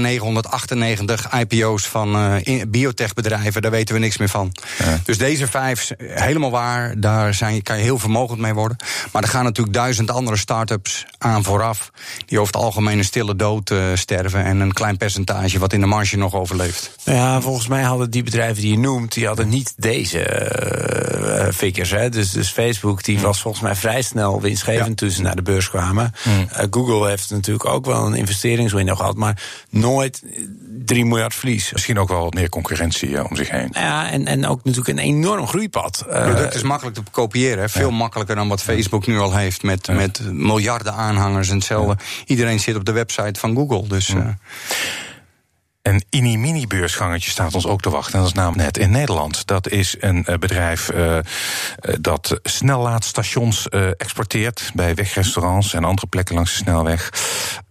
998 0.51 1.39
IPO's 1.39 1.87
van 1.87 2.15
uh, 2.15 2.61
biotechbedrijven, 2.67 3.61
daar 3.61 3.71
weten 3.71 3.95
we 3.95 3.99
niks 4.01 4.17
meer 4.17 4.29
van. 4.29 4.51
Ja. 4.79 4.99
Dus 5.03 5.17
deze 5.17 5.47
vijf, 5.47 5.91
helemaal 5.97 6.51
waar, 6.51 6.99
daar 6.99 7.33
zijn, 7.33 7.61
kan 7.61 7.77
je 7.77 7.83
heel 7.83 7.99
vermogend 7.99 8.39
mee 8.39 8.53
worden. 8.53 8.77
Maar 9.11 9.23
er 9.23 9.29
gaan 9.29 9.43
natuurlijk 9.43 9.75
duizend 9.75 10.11
andere 10.11 10.37
start-ups 10.37 11.05
aan 11.17 11.43
vooraf, 11.43 11.91
die 12.25 12.39
over 12.39 12.53
het 12.53 12.63
algemeen 12.63 12.97
een 12.97 13.03
stille 13.03 13.35
dood 13.35 13.69
uh, 13.69 13.83
sterven. 13.93 14.43
En 14.43 14.59
een 14.59 14.73
klein 14.73 14.97
percentage 14.97 15.59
wat 15.59 15.73
in 15.73 15.79
de 15.79 15.85
marge 15.85 16.17
nog 16.17 16.33
overleeft. 16.33 16.95
Ja, 17.03 17.41
volgens 17.41 17.67
mij 17.67 17.81
hadden 17.81 18.11
die 18.11 18.23
bedrijven 18.23 18.61
die 18.61 18.71
je 18.71 18.79
noemt, 18.79 19.13
die 19.13 19.27
hadden 19.27 19.49
niet 19.49 19.73
deze 19.77 20.19
figures. 21.53 21.91
Hè. 21.91 22.09
Dus, 22.09 22.31
dus 22.31 22.49
Facebook 22.49 23.03
die 23.03 23.19
was 23.19 23.41
volgens 23.41 23.63
mij 23.63 23.75
vrij 23.75 24.01
snel 24.01 24.41
winstgevend 24.41 24.87
ja. 24.87 24.93
toen 24.93 25.09
ze 25.09 25.21
naar 25.21 25.35
de 25.35 25.41
beurs 25.41 25.69
kwamen. 25.69 26.13
Mm. 26.23 26.47
Google 26.71 27.09
heeft 27.09 27.29
natuurlijk 27.29 27.65
ook 27.65 27.85
wel 27.85 28.05
een 28.05 28.13
investeringswindow 28.13 28.97
gehad, 28.97 29.15
maar 29.15 29.41
nooit 29.69 30.23
3 30.85 31.05
miljard 31.05 31.35
verlies. 31.35 31.71
Misschien 31.71 31.99
ook 31.99 32.09
wel 32.09 32.23
wat 32.23 32.33
meer 32.33 32.49
concurrentie 32.49 33.09
uh, 33.09 33.23
om 33.29 33.35
zich 33.35 33.49
heen. 33.49 33.69
Ja, 33.71 34.11
en, 34.11 34.25
en 34.25 34.47
ook 34.47 34.63
natuurlijk 34.63 34.97
een 34.97 35.03
enorm 35.03 35.47
groeipad. 35.47 36.05
Uh, 36.07 36.23
product 36.23 36.55
is 36.55 36.63
makkelijk 36.63 36.95
te 36.95 37.03
kopiëren. 37.11 37.59
Hè. 37.59 37.69
Veel 37.69 37.89
ja. 37.89 37.95
makkelijker 37.95 38.35
dan 38.35 38.47
wat 38.47 38.61
Facebook 38.61 39.07
nu 39.07 39.19
al 39.19 39.35
heeft. 39.35 39.63
Met, 39.63 39.87
ja. 39.87 39.93
met 39.93 40.21
miljarden 40.31 40.93
aanhangers 40.93 41.49
en 41.49 41.55
hetzelfde. 41.55 41.97
Iedereen 42.25 42.59
zit 42.59 42.75
op 42.75 42.85
de 42.85 42.91
website 42.91 43.39
van 43.39 43.55
Google. 43.55 43.87
Dus, 43.87 44.09
uh, 44.09 44.27
een 45.83 46.03
mini-mini-beursgangetje 46.09 47.31
staat 47.31 47.55
ons 47.55 47.65
ook 47.65 47.81
te 47.81 47.89
wachten. 47.89 48.13
En 48.13 48.19
dat 48.19 48.27
is 48.27 48.33
namelijk 48.33 48.61
net 48.61 48.77
in 48.77 48.91
Nederland. 48.91 49.47
Dat 49.47 49.69
is 49.69 49.95
een 49.99 50.25
uh, 50.29 50.37
bedrijf 50.37 50.91
uh, 50.91 51.17
dat 51.99 52.39
snellaadstations 52.43 53.67
uh, 53.69 53.87
exporteert... 53.97 54.71
bij 54.73 54.95
wegrestaurants 54.95 55.73
en 55.73 55.83
andere 55.83 56.07
plekken 56.07 56.35
langs 56.35 56.51
de 56.51 56.57
snelweg. 56.57 57.09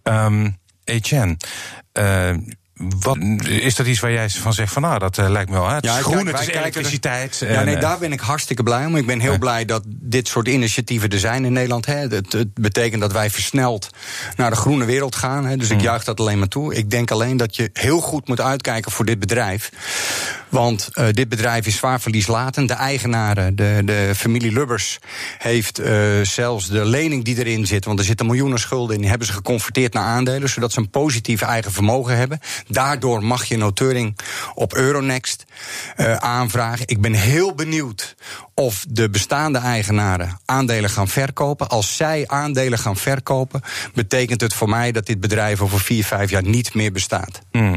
Um, 0.03 0.57
Etienne, 0.83 1.37
wat, 2.75 3.17
is 3.47 3.75
dat 3.75 3.87
iets 3.87 3.99
waar 3.99 4.11
jij 4.11 4.29
van 4.29 4.53
zegt 4.53 4.73
van 4.73 4.81
nou, 4.81 4.99
dat 4.99 5.17
uh, 5.17 5.29
lijkt 5.29 5.49
me 5.49 5.55
wel. 5.55 5.67
Hè? 5.67 5.75
Het 5.75 5.85
ja, 5.85 5.97
is 5.97 6.03
groen, 6.03 6.27
het 6.27 6.39
is 6.39 6.47
elektriciteit. 6.47 7.41
Er, 7.41 7.51
ja, 7.51 7.63
nee, 7.63 7.77
daar 7.77 7.97
ben 7.97 8.11
ik 8.11 8.19
hartstikke 8.19 8.63
blij 8.63 8.85
om. 8.85 8.95
Ik 8.95 9.05
ben 9.05 9.19
heel 9.19 9.31
ja. 9.31 9.37
blij 9.37 9.65
dat 9.65 9.83
dit 9.85 10.27
soort 10.27 10.47
initiatieven 10.47 11.09
er 11.09 11.19
zijn 11.19 11.45
in 11.45 11.53
Nederland. 11.53 11.85
Hè. 11.85 11.95
Het, 11.95 12.33
het, 12.33 12.53
betekent 12.53 13.01
dat 13.01 13.11
wij 13.11 13.29
versneld 13.29 13.89
naar 14.35 14.49
de 14.49 14.55
groene 14.55 14.85
wereld 14.85 15.15
gaan. 15.15 15.45
Hè. 15.45 15.57
Dus 15.57 15.69
ik 15.69 15.81
juich 15.81 16.03
dat 16.03 16.19
alleen 16.19 16.39
maar 16.39 16.47
toe. 16.47 16.75
Ik 16.75 16.89
denk 16.89 17.11
alleen 17.11 17.37
dat 17.37 17.55
je 17.55 17.69
heel 17.73 18.01
goed 18.01 18.27
moet 18.27 18.41
uitkijken 18.41 18.91
voor 18.91 19.05
dit 19.05 19.19
bedrijf. 19.19 19.71
Want 20.53 20.89
uh, 20.93 21.05
dit 21.11 21.29
bedrijf 21.29 21.65
is 21.65 21.75
zwaar 21.75 22.01
verlieslatend. 22.01 22.67
De 22.67 22.73
eigenaren, 22.73 23.55
de, 23.55 23.81
de 23.85 24.11
familie 24.15 24.51
Lubbers, 24.51 24.99
heeft 25.37 25.79
uh, 25.79 26.21
zelfs 26.21 26.67
de 26.67 26.85
lening 26.85 27.23
die 27.23 27.37
erin 27.37 27.65
zit, 27.65 27.85
want 27.85 27.99
er 27.99 28.05
zitten 28.05 28.25
miljoenen 28.25 28.59
schulden 28.59 28.95
in, 28.95 29.01
die 29.01 29.09
hebben 29.09 29.27
ze 29.27 29.33
geconverteerd 29.33 29.93
naar 29.93 30.03
aandelen, 30.03 30.49
zodat 30.49 30.71
ze 30.71 30.79
een 30.79 30.89
positief 30.89 31.41
eigen 31.41 31.71
vermogen 31.71 32.17
hebben. 32.17 32.39
Daardoor 32.67 33.23
mag 33.23 33.45
je 33.45 33.57
notering 33.57 34.17
op 34.53 34.75
Euronext 34.75 35.45
uh, 35.97 36.15
aanvragen. 36.15 36.87
Ik 36.87 37.01
ben 37.01 37.13
heel 37.13 37.55
benieuwd 37.55 38.15
of 38.53 38.85
de 38.89 39.09
bestaande 39.09 39.59
eigenaren 39.59 40.39
aandelen 40.45 40.89
gaan 40.89 41.07
verkopen. 41.07 41.69
Als 41.69 41.95
zij 41.95 42.23
aandelen 42.27 42.79
gaan 42.79 42.97
verkopen, 42.97 43.61
betekent 43.93 44.41
het 44.41 44.53
voor 44.53 44.69
mij 44.69 44.91
dat 44.91 45.05
dit 45.05 45.19
bedrijf 45.19 45.61
over 45.61 45.79
vier, 45.79 46.03
vijf 46.03 46.29
jaar 46.29 46.43
niet 46.43 46.73
meer 46.73 46.91
bestaat. 46.91 47.41
Mm. 47.51 47.75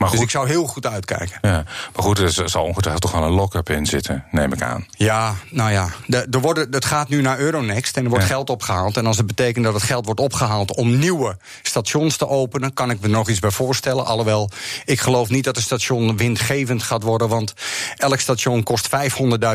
Maar 0.00 0.08
goed, 0.08 0.18
dus 0.18 0.26
ik 0.26 0.32
zou 0.32 0.48
heel 0.48 0.66
goed 0.66 0.86
uitkijken. 0.86 1.38
Ja, 1.42 1.64
maar 1.94 2.04
goed, 2.04 2.18
er 2.18 2.48
zal 2.48 2.64
ongetwijfeld 2.64 3.02
toch 3.02 3.12
wel 3.12 3.22
een 3.22 3.32
lock-up 3.32 3.70
in 3.70 3.86
zitten, 3.86 4.24
neem 4.30 4.52
ik 4.52 4.62
aan. 4.62 4.86
Ja, 4.90 5.34
nou 5.50 5.70
ja. 5.70 5.88
De, 6.06 6.26
er 6.30 6.40
worden, 6.40 6.66
het 6.70 6.84
gaat 6.84 7.08
nu 7.08 7.20
naar 7.20 7.38
Euronext 7.38 7.96
en 7.96 8.02
er 8.04 8.08
wordt 8.10 8.24
ja. 8.24 8.30
geld 8.30 8.50
opgehaald. 8.50 8.96
En 8.96 9.06
als 9.06 9.16
het 9.16 9.26
betekent 9.26 9.64
dat 9.64 9.74
het 9.74 9.82
geld 9.82 10.04
wordt 10.04 10.20
opgehaald 10.20 10.76
om 10.76 10.98
nieuwe 10.98 11.36
stations 11.62 12.16
te 12.16 12.28
openen, 12.28 12.72
kan 12.72 12.90
ik 12.90 13.00
me 13.00 13.08
nog 13.08 13.28
iets 13.28 13.38
bij 13.38 13.50
voorstellen. 13.50 14.06
Alhoewel, 14.06 14.50
ik 14.84 15.00
geloof 15.00 15.28
niet 15.28 15.44
dat 15.44 15.56
een 15.56 15.62
station 15.62 16.16
windgevend 16.16 16.82
gaat 16.82 17.02
worden. 17.02 17.28
Want 17.28 17.54
elk 17.96 18.20
station 18.20 18.62
kost 18.62 18.88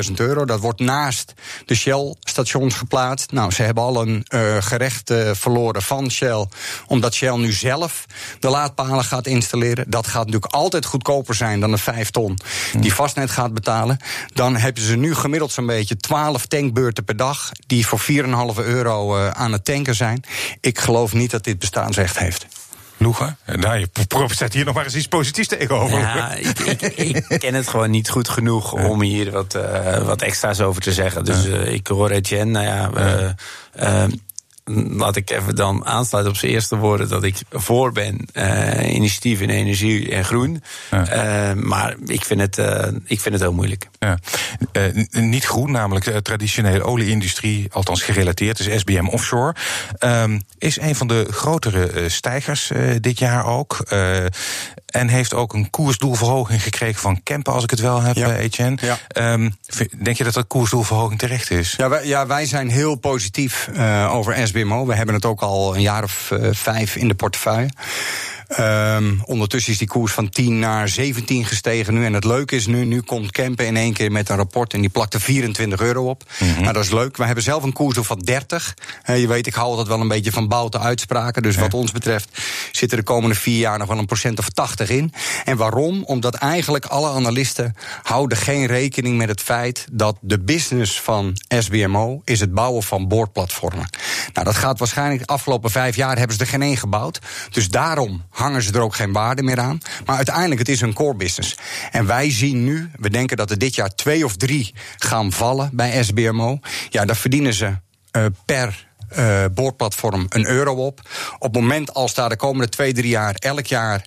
500.000 0.07 0.13
euro. 0.15 0.45
Dat 0.45 0.59
wordt 0.59 0.79
naast 0.79 1.33
de 1.65 1.75
Shell-stations 1.75 2.75
geplaatst. 2.75 3.31
Nou, 3.31 3.51
ze 3.51 3.63
hebben 3.63 3.83
al 3.83 4.01
een 4.01 4.25
uh, 4.29 4.57
gerecht 4.59 5.11
uh, 5.11 5.31
verloren 5.33 5.81
van 5.81 6.11
Shell. 6.11 6.47
Omdat 6.87 7.13
Shell 7.13 7.37
nu 7.37 7.51
zelf 7.51 8.05
de 8.39 8.49
laadpalen 8.49 9.03
gaat 9.03 9.27
installeren. 9.27 9.89
Dat 9.89 10.07
gaat 10.07 10.33
natuurlijk 10.35 10.63
altijd 10.63 10.85
goedkoper 10.85 11.35
zijn 11.35 11.59
dan 11.59 11.71
een 11.71 11.77
5 11.77 12.09
ton 12.09 12.37
die 12.79 12.93
vastnet 12.93 13.31
gaat 13.31 13.53
betalen. 13.53 13.97
Dan 14.33 14.55
hebben 14.55 14.83
ze 14.83 14.95
nu 14.95 15.15
gemiddeld 15.15 15.51
zo'n 15.51 15.65
beetje 15.65 15.97
12 15.97 16.45
tankbeurten 16.45 17.03
per 17.03 17.17
dag 17.17 17.51
die 17.67 17.87
voor 17.87 17.99
4,5 17.99 18.05
euro 18.55 19.17
uh, 19.17 19.29
aan 19.29 19.51
het 19.51 19.65
tanken 19.65 19.95
zijn. 19.95 20.23
Ik 20.61 20.79
geloof 20.79 21.13
niet 21.13 21.31
dat 21.31 21.43
dit 21.43 21.59
bestaansrecht 21.59 22.19
heeft. 22.19 22.45
Loegen? 22.97 23.37
Nou, 23.45 23.79
je 23.79 23.87
zet 24.27 24.53
hier 24.53 24.65
nog 24.65 24.75
maar 24.75 24.83
eens 24.83 24.95
iets 24.95 25.07
positiefs 25.07 25.47
tegenover. 25.47 25.99
Ja, 25.99 26.33
ik, 26.33 26.59
ik, 26.59 26.81
ik, 27.27 27.39
ken 27.39 27.53
het 27.53 27.67
gewoon 27.67 27.89
niet 27.89 28.09
goed 28.09 28.29
genoeg 28.29 28.73
om 28.73 29.01
hier 29.01 29.31
wat, 29.31 29.55
uh, 29.55 29.97
wat 29.97 30.21
extra's 30.21 30.59
over 30.59 30.81
te 30.81 30.93
zeggen. 30.93 31.25
Dus 31.25 31.45
uh, 31.45 31.73
ik 31.73 31.87
hoor 31.87 32.09
Etienne, 32.09 32.51
nou 32.51 32.65
ja... 32.65 33.33
Uh, 33.79 34.03
laat 34.73 35.15
ik 35.15 35.29
even 35.29 35.55
dan 35.55 35.85
aansluiten 35.85 36.33
op 36.33 36.39
zijn 36.39 36.51
eerste 36.51 36.77
woorden 36.77 37.09
dat 37.09 37.23
ik 37.23 37.35
voor 37.51 37.91
ben. 37.91 38.27
Uh, 38.33 38.93
initiatief 38.93 39.41
in 39.41 39.49
energie 39.49 40.11
en 40.11 40.25
groen. 40.25 40.63
Ja. 40.91 41.53
Uh, 41.53 41.63
maar 41.63 41.95
ik 42.05 42.25
vind, 42.25 42.41
het, 42.41 42.57
uh, 42.57 42.87
ik 43.05 43.21
vind 43.21 43.33
het 43.33 43.43
heel 43.43 43.53
moeilijk. 43.53 43.89
Ja. 43.99 44.17
niet 45.11 45.45
groen, 45.45 45.71
namelijk 45.71 46.05
de 46.05 46.21
traditionele 46.21 46.83
olieindustrie, 46.83 47.67
althans 47.71 48.01
gerelateerd, 48.01 48.57
dus 48.57 48.79
SBM 48.79 49.07
Offshore. 49.07 49.55
Um, 49.99 50.41
is 50.57 50.79
een 50.79 50.95
van 50.95 51.07
de 51.07 51.27
grotere 51.29 52.09
stijgers 52.09 52.71
dit 52.99 53.19
jaar 53.19 53.45
ook. 53.45 53.77
En 54.85 55.07
heeft 55.07 55.33
ook 55.33 55.53
een 55.53 55.69
koersdoelverhoging 55.69 56.63
gekregen 56.63 57.01
van 57.01 57.23
Kempen, 57.23 57.53
als 57.53 57.63
ik 57.63 57.69
het 57.69 57.79
wel 57.79 58.01
heb, 58.01 58.15
ja. 58.15 58.35
Etienne. 58.35 58.77
Ja. 58.81 59.33
Um, 59.33 59.55
denk 60.03 60.17
je 60.17 60.23
dat 60.23 60.33
dat 60.33 60.47
koersdoelverhoging 60.47 61.19
terecht 61.19 61.51
is? 61.51 61.73
Ja, 61.77 61.89
wij, 61.89 62.07
ja, 62.07 62.27
wij 62.27 62.45
zijn 62.45 62.69
heel 62.69 62.95
positief 62.95 63.69
uh, 63.73 64.13
over 64.13 64.33
SBMO. 64.55 64.85
We 64.85 64.95
hebben 64.95 65.15
het 65.15 65.25
ook 65.25 65.41
al 65.41 65.75
een 65.75 65.81
jaar 65.81 66.03
of 66.03 66.31
uh, 66.31 66.49
vijf 66.51 66.95
in 66.95 67.07
de 67.07 67.13
portefeuille. 67.13 67.69
Um, 68.59 69.21
ondertussen 69.25 69.71
is 69.71 69.77
die 69.77 69.87
koers 69.87 70.13
van 70.13 70.29
10 70.29 70.59
naar 70.59 70.89
17 70.89 71.45
gestegen 71.45 71.93
nu. 71.93 72.05
En 72.05 72.13
het 72.13 72.23
leuke 72.23 72.55
is 72.55 72.67
nu, 72.67 72.85
nu 72.85 73.01
komt 73.01 73.31
Kempen 73.31 73.65
in 73.65 73.77
één 73.77 73.93
keer 73.93 74.11
met 74.11 74.29
een 74.29 74.35
rapport... 74.35 74.73
en 74.73 74.81
die 74.81 74.89
plakt 74.89 75.13
er 75.13 75.21
24 75.21 75.79
euro 75.79 76.09
op. 76.09 76.23
Mm 76.39 76.47
-hmm. 76.47 76.61
Nou, 76.61 76.73
dat 76.73 76.83
is 76.83 76.91
leuk. 76.91 77.17
We 77.17 77.25
hebben 77.25 77.43
zelf 77.43 77.63
een 77.63 77.73
koers 77.73 77.97
van 77.97 78.19
30. 78.19 78.73
Uh, 79.05 79.19
je 79.19 79.27
weet, 79.27 79.47
ik 79.47 79.53
hou 79.53 79.69
altijd 79.69 79.87
wel 79.87 79.99
een 79.99 80.07
beetje 80.07 80.31
van 80.31 80.47
bouten 80.47 80.81
uitspraken. 80.81 81.41
Dus 81.41 81.55
ja. 81.55 81.61
wat 81.61 81.73
ons 81.73 81.91
betreft 81.91 82.41
zitten 82.71 82.97
de 82.97 83.03
komende 83.03 83.35
vier 83.35 83.57
jaar 83.57 83.77
nog 83.77 83.87
wel 83.87 83.97
een 83.97 84.05
procent 84.05 84.39
of 84.39 84.49
80 84.49 84.89
in. 84.89 85.13
En 85.45 85.57
waarom? 85.57 86.03
Omdat 86.03 86.35
eigenlijk 86.35 86.85
alle 86.85 87.09
analisten 87.09 87.75
houden 88.03 88.37
geen 88.37 88.65
rekening 88.65 89.17
met 89.17 89.29
het 89.29 89.41
feit... 89.41 89.87
dat 89.91 90.17
de 90.21 90.39
business 90.39 91.01
van 91.01 91.37
SBMO 91.47 92.21
is 92.23 92.39
het 92.39 92.53
bouwen 92.53 92.83
van 92.83 93.07
boordplatformen. 93.07 93.89
Nou, 94.33 94.45
dat 94.45 94.55
gaat 94.55 94.79
waarschijnlijk 94.79 95.19
de 95.19 95.33
afgelopen 95.33 95.71
vijf 95.71 95.95
jaar 95.95 96.17
hebben 96.17 96.35
ze 96.35 96.41
er 96.41 96.49
geen 96.49 96.61
één 96.61 96.77
gebouwd. 96.77 97.19
Dus 97.49 97.69
daarom 97.69 98.23
hangen 98.35 98.61
ze 98.61 98.73
er 98.73 98.81
ook 98.81 98.95
geen 98.95 99.11
waarde 99.11 99.43
meer 99.43 99.59
aan. 99.59 99.79
Maar 100.05 100.15
uiteindelijk, 100.15 100.59
het 100.59 100.69
is 100.69 100.81
hun 100.81 100.93
core 100.93 101.15
business. 101.15 101.57
En 101.91 102.05
wij 102.05 102.31
zien 102.31 102.63
nu, 102.63 102.89
we 102.99 103.09
denken 103.09 103.37
dat 103.37 103.51
er 103.51 103.57
dit 103.57 103.75
jaar 103.75 103.95
twee 103.95 104.25
of 104.25 104.35
drie 104.35 104.73
gaan 104.97 105.31
vallen 105.31 105.69
bij 105.73 106.03
SBMO. 106.03 106.59
Ja, 106.89 107.05
daar 107.05 107.15
verdienen 107.15 107.53
ze 107.53 107.65
uh, 107.65 108.25
per 108.45 108.87
uh, 109.17 109.45
een 110.29 110.47
euro 110.47 110.85
op. 110.85 111.01
Op 111.39 111.53
het 111.53 111.61
moment 111.61 111.93
als 111.93 112.13
daar 112.13 112.29
de 112.29 112.35
komende 112.35 112.69
twee, 112.69 112.93
drie 112.93 113.09
jaar 113.09 113.35
elk 113.35 113.65
jaar 113.65 114.05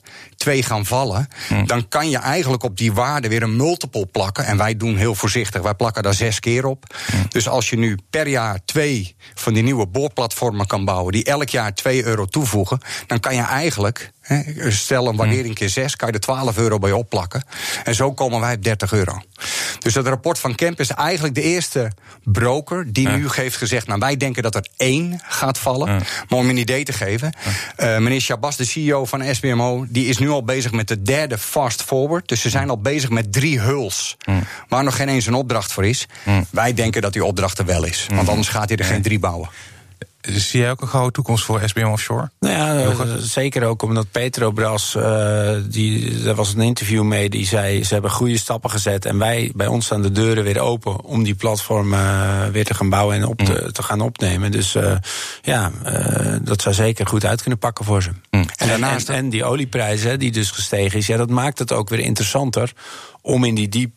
twee 0.49 0.63
gaan 0.63 0.87
vallen, 0.87 1.29
hmm. 1.49 1.67
dan 1.67 1.89
kan 1.89 2.11
je 2.11 2.19
eigenlijk 2.19 2.63
op 2.63 2.77
die 2.77 2.93
waarde 2.93 3.29
weer 3.29 3.43
een 3.43 3.57
multiple 3.57 4.07
plakken. 4.07 4.45
En 4.45 4.57
wij 4.57 4.77
doen 4.77 4.97
heel 4.97 5.15
voorzichtig, 5.15 5.63
wij 5.63 5.75
plakken 5.75 6.03
daar 6.03 6.15
zes 6.15 6.41
keer 6.41 6.67
op. 6.67 6.95
Hmm. 7.11 7.27
Dus 7.29 7.49
als 7.49 7.71
je 7.71 7.79
nu 7.79 7.99
per 8.11 8.27
jaar 8.27 8.59
twee 8.65 9.17
van 9.35 9.55
die 9.55 9.63
nieuwe 9.63 9.87
boordplatformen 9.87 10.67
kan 10.67 10.85
bouwen, 10.85 11.13
die 11.13 11.25
elk 11.25 11.49
jaar 11.49 11.75
twee 11.75 12.05
euro 12.05 12.25
toevoegen, 12.25 12.81
dan 13.07 13.21
kan 13.21 13.35
je 13.35 13.43
eigenlijk 13.43 14.13
He, 14.29 14.71
stel 14.71 15.09
een 15.09 15.17
waardering 15.17 15.55
keer 15.55 15.69
6, 15.69 15.97
kan 15.97 16.09
je 16.09 16.15
er 16.15 16.21
12 16.21 16.59
euro 16.59 16.79
bij 16.79 16.93
opplakken. 16.93 17.43
En 17.85 17.95
zo 17.95 18.13
komen 18.13 18.41
wij 18.41 18.55
op 18.55 18.63
30 18.65 18.93
euro. 18.93 19.23
Dus 19.79 19.93
dat 19.93 20.07
rapport 20.07 20.39
van 20.39 20.55
Kemp 20.55 20.81
is 20.81 20.91
eigenlijk 20.91 21.35
de 21.35 21.43
eerste 21.43 21.93
broker 22.25 22.93
die 22.93 23.09
ja. 23.09 23.17
nu 23.17 23.27
heeft 23.31 23.57
gezegd: 23.57 23.87
Nou, 23.87 23.99
wij 23.99 24.17
denken 24.17 24.43
dat 24.43 24.55
er 24.55 24.69
één 24.77 25.21
gaat 25.25 25.59
vallen. 25.59 25.89
Ja. 25.89 25.99
Maar 26.29 26.39
om 26.39 26.49
een 26.49 26.57
idee 26.57 26.85
te 26.85 26.93
geven, 26.93 27.33
ja. 27.77 27.95
uh, 27.95 28.03
meneer 28.03 28.21
Chabas, 28.21 28.57
de 28.57 28.65
CEO 28.65 29.05
van 29.05 29.35
SBMO, 29.35 29.87
die 29.89 30.07
is 30.07 30.19
nu 30.19 30.31
al 30.31 30.38
bezig 30.45 30.73
met 30.73 30.89
de 30.89 31.03
derde 31.03 31.39
fast 31.39 31.83
forward. 31.83 32.29
Dus 32.29 32.41
ze 32.41 32.51
zijn 32.51 32.71
al 32.71 32.81
bezig 32.81 33.11
met 33.11 33.33
drie 33.33 33.61
huls. 33.61 34.17
Waar 34.69 34.85
nog 34.85 34.97
geen 34.97 35.09
eens 35.09 35.27
een 35.27 35.35
opdracht 35.35 35.73
voor 35.73 35.87
is. 35.87 36.07
Wij 36.51 36.75
denken 36.75 37.03
dat 37.03 37.13
die 37.13 37.25
opdracht 37.25 37.59
er 37.59 37.65
wel 37.65 37.85
is. 37.85 38.07
Want 38.15 38.29
anders 38.29 38.49
gaat 38.49 38.69
hij 38.69 38.79
er 38.79 38.85
geen 38.85 39.03
drie 39.03 39.19
bouwen. 39.19 39.49
Zie 40.33 40.61
jij 40.61 40.71
ook 40.71 40.81
een 40.81 40.89
gouden 40.89 41.13
toekomst 41.13 41.45
voor 41.45 41.61
SBM 41.65 41.87
Offshore? 41.87 42.31
Nou 42.41 42.55
ja, 42.55 42.85
uh, 42.85 43.15
zeker 43.19 43.65
ook 43.65 43.83
omdat 43.83 44.11
Petrobras, 44.11 44.95
uh, 44.95 45.51
die, 45.69 46.23
daar 46.23 46.35
was 46.35 46.55
een 46.55 46.61
interview 46.61 47.03
mee, 47.03 47.31
die 47.31 47.47
zei 47.47 47.85
ze 47.85 47.93
hebben 47.93 48.11
goede 48.11 48.39
stappen 48.39 48.71
gezet 48.71 49.05
en 49.05 49.19
wij, 49.19 49.53
bij 49.55 49.67
ons 49.67 49.85
staan 49.85 50.03
de 50.03 50.13
deuren 50.13 50.45
weer 50.45 50.61
open 50.61 51.05
om 51.05 51.23
die 51.23 51.35
platform 51.35 51.93
uh, 51.93 52.47
weer 52.53 52.65
te 52.65 52.75
gaan 52.75 52.89
bouwen 52.89 53.17
en 53.17 53.27
op 53.27 53.39
te, 53.39 53.63
mm. 53.65 53.73
te 53.73 53.83
gaan 53.83 54.01
opnemen. 54.01 54.51
Dus 54.51 54.77
ja, 55.43 55.71
dat 56.43 56.63
zou 56.63 56.75
zeker 56.75 57.07
goed 57.07 57.25
uit 57.25 57.41
kunnen 57.41 57.59
pakken 57.59 57.85
voor 57.85 58.03
ze. 58.03 58.11
Mm. 58.31 58.47
En, 58.57 58.69
daarnaast 58.69 59.09
en, 59.09 59.15
en 59.15 59.29
die 59.29 59.45
olieprijzen, 59.45 60.19
die 60.19 60.31
dus 60.31 60.51
gestegen 60.51 60.99
is, 60.99 61.07
ja, 61.07 61.17
dat 61.17 61.31
maakt 61.31 61.59
het 61.59 61.73
ook 61.73 61.89
weer 61.89 62.01
interessanter 62.01 62.73
om 63.21 63.45
in 63.45 63.55
die 63.55 63.69
diep 63.69 63.91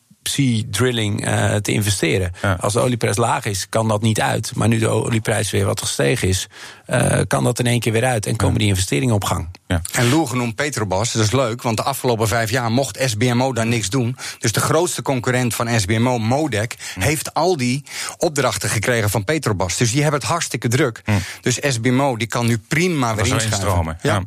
drilling 0.70 1.28
uh, 1.28 1.56
te 1.56 1.72
investeren. 1.72 2.32
Ja. 2.42 2.58
Als 2.60 2.74
de 2.74 2.80
olieprijs 2.80 3.18
laag 3.18 3.46
is, 3.46 3.70
kan 3.70 3.88
dat 3.88 4.02
niet 4.02 4.22
uit. 4.22 4.56
Maar 4.56 4.68
nu 4.68 4.78
de 4.78 4.88
olieprijs 4.88 5.52
weer 5.52 5.66
wat 5.66 5.82
gestegen 5.82 6.28
is, 6.28 6.48
uh, 6.88 7.20
kan 7.28 7.44
dat 7.44 7.60
in 7.60 7.68
één 7.68 7.80
keer 7.80 7.92
weer 7.92 8.06
uit 8.06 8.26
en 8.26 8.36
komen 8.36 8.54
ja. 8.54 8.60
die 8.60 8.68
investeringen 8.68 9.16
op 9.16 9.24
gang. 9.24 9.50
Ja. 9.68 9.82
En 9.92 10.10
Loer 10.10 10.28
genoemd 10.28 10.56
Petrobras, 10.56 11.12
dat 11.12 11.24
is 11.24 11.32
leuk, 11.32 11.62
want 11.62 11.78
de 11.78 11.84
afgelopen 11.84 12.28
vijf 12.28 12.50
jaar 12.50 12.72
mocht 12.72 13.00
SBMO 13.06 13.54
daar 13.54 13.68
niks 13.68 13.90
doen. 13.90 14.18
Dus 14.40 14.52
de 14.52 14.60
grootste 14.60 15.02
concurrent 15.02 15.56
van 15.56 15.80
SBMO, 15.80 16.18
Modec, 16.18 16.76
heeft 17.00 17.34
al 17.34 17.58
die 17.58 17.84
opdrachten 18.18 18.70
gekregen 18.70 19.10
van 19.10 19.24
Petrobras. 19.24 19.78
Dus 19.78 19.92
die 19.92 20.02
hebben 20.02 20.20
het 20.20 20.30
hartstikke 20.30 20.68
druk. 20.68 21.02
Dus 21.42 21.60
SBMO 21.62 22.18
die 22.18 22.28
kan 22.28 22.46
nu 22.46 22.58
prima 22.58 23.16
weer 23.16 23.28
instromen. 23.28 23.98
Ja. 24.02 24.24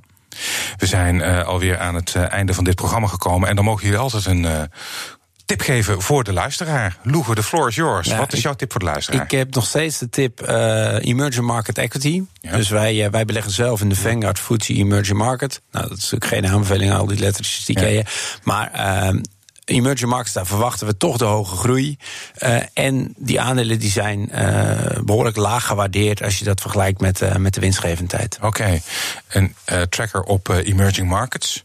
We 0.77 0.87
zijn 0.87 1.15
uh, 1.15 1.47
alweer 1.47 1.79
aan 1.79 1.95
het 1.95 2.15
uh, 2.17 2.33
einde 2.33 2.55
van 2.55 2.65
dit 2.65 2.75
programma 2.75 3.07
gekomen. 3.07 3.49
En 3.49 3.57
dan 3.57 3.65
mogen 3.65 3.85
jullie 3.85 3.99
altijd 3.99 4.27
een 4.27 4.43
uh, 4.43 4.63
tip 5.45 5.61
geven 5.61 6.03
voor 6.03 6.25
de 6.25 6.33
luisteraar. 6.33 6.99
Loeger, 7.03 7.35
de 7.35 7.43
floor 7.43 7.69
is 7.69 7.75
yours. 7.75 8.09
Wat 8.09 8.33
is 8.33 8.43
jouw 8.43 8.55
tip 8.55 8.71
voor 8.71 8.81
de 8.81 8.87
luisteraar? 8.87 9.25
Ik 9.25 9.31
heb 9.31 9.55
nog 9.55 9.67
steeds 9.67 9.99
de 9.99 10.11
tip 10.11 10.49
uh, 10.49 10.95
Emerging 11.01 11.47
Market 11.47 11.79
Equity. 11.79 12.23
Ja. 12.41 12.57
Dus 12.57 12.69
wij, 12.69 13.05
uh, 13.05 13.11
wij 13.11 13.25
beleggen 13.25 13.53
zelf 13.53 13.81
in 13.81 13.89
de 13.89 13.97
Vanguard 13.97 14.39
FTSE 14.39 14.75
Emerging 14.75 15.19
Market. 15.19 15.61
Nou, 15.71 15.89
dat 15.89 15.99
is 15.99 16.11
natuurlijk 16.11 16.33
geen 16.33 16.53
aanbeveling, 16.53 16.93
al 16.93 17.07
die 17.07 17.19
lettertjes 17.19 17.65
die 17.65 17.79
ja. 17.79 17.85
ken 17.85 17.93
je. 17.93 18.05
Maar 18.43 18.71
uh, 18.75 19.21
emerging 19.65 20.11
markets, 20.11 20.33
daar 20.33 20.47
verwachten 20.47 20.87
we 20.87 20.97
toch 20.97 21.17
de 21.17 21.25
hoge 21.25 21.57
groei. 21.57 21.97
Uh, 22.39 22.57
en 22.73 23.15
die 23.17 23.41
aandelen 23.41 23.79
die 23.79 23.91
zijn 23.91 24.31
uh, 24.33 25.01
behoorlijk 25.05 25.37
laag 25.37 25.67
gewaardeerd 25.67 26.23
als 26.23 26.39
je 26.39 26.45
dat 26.45 26.61
vergelijkt 26.61 27.01
met, 27.01 27.21
uh, 27.21 27.37
met 27.37 27.55
de 27.55 27.61
winstgevendheid. 27.61 28.37
Oké, 28.37 28.47
okay. 28.47 28.83
een 29.29 29.55
tracker 29.89 30.23
op 30.23 30.49
emerging 30.49 31.09
markets. 31.09 31.63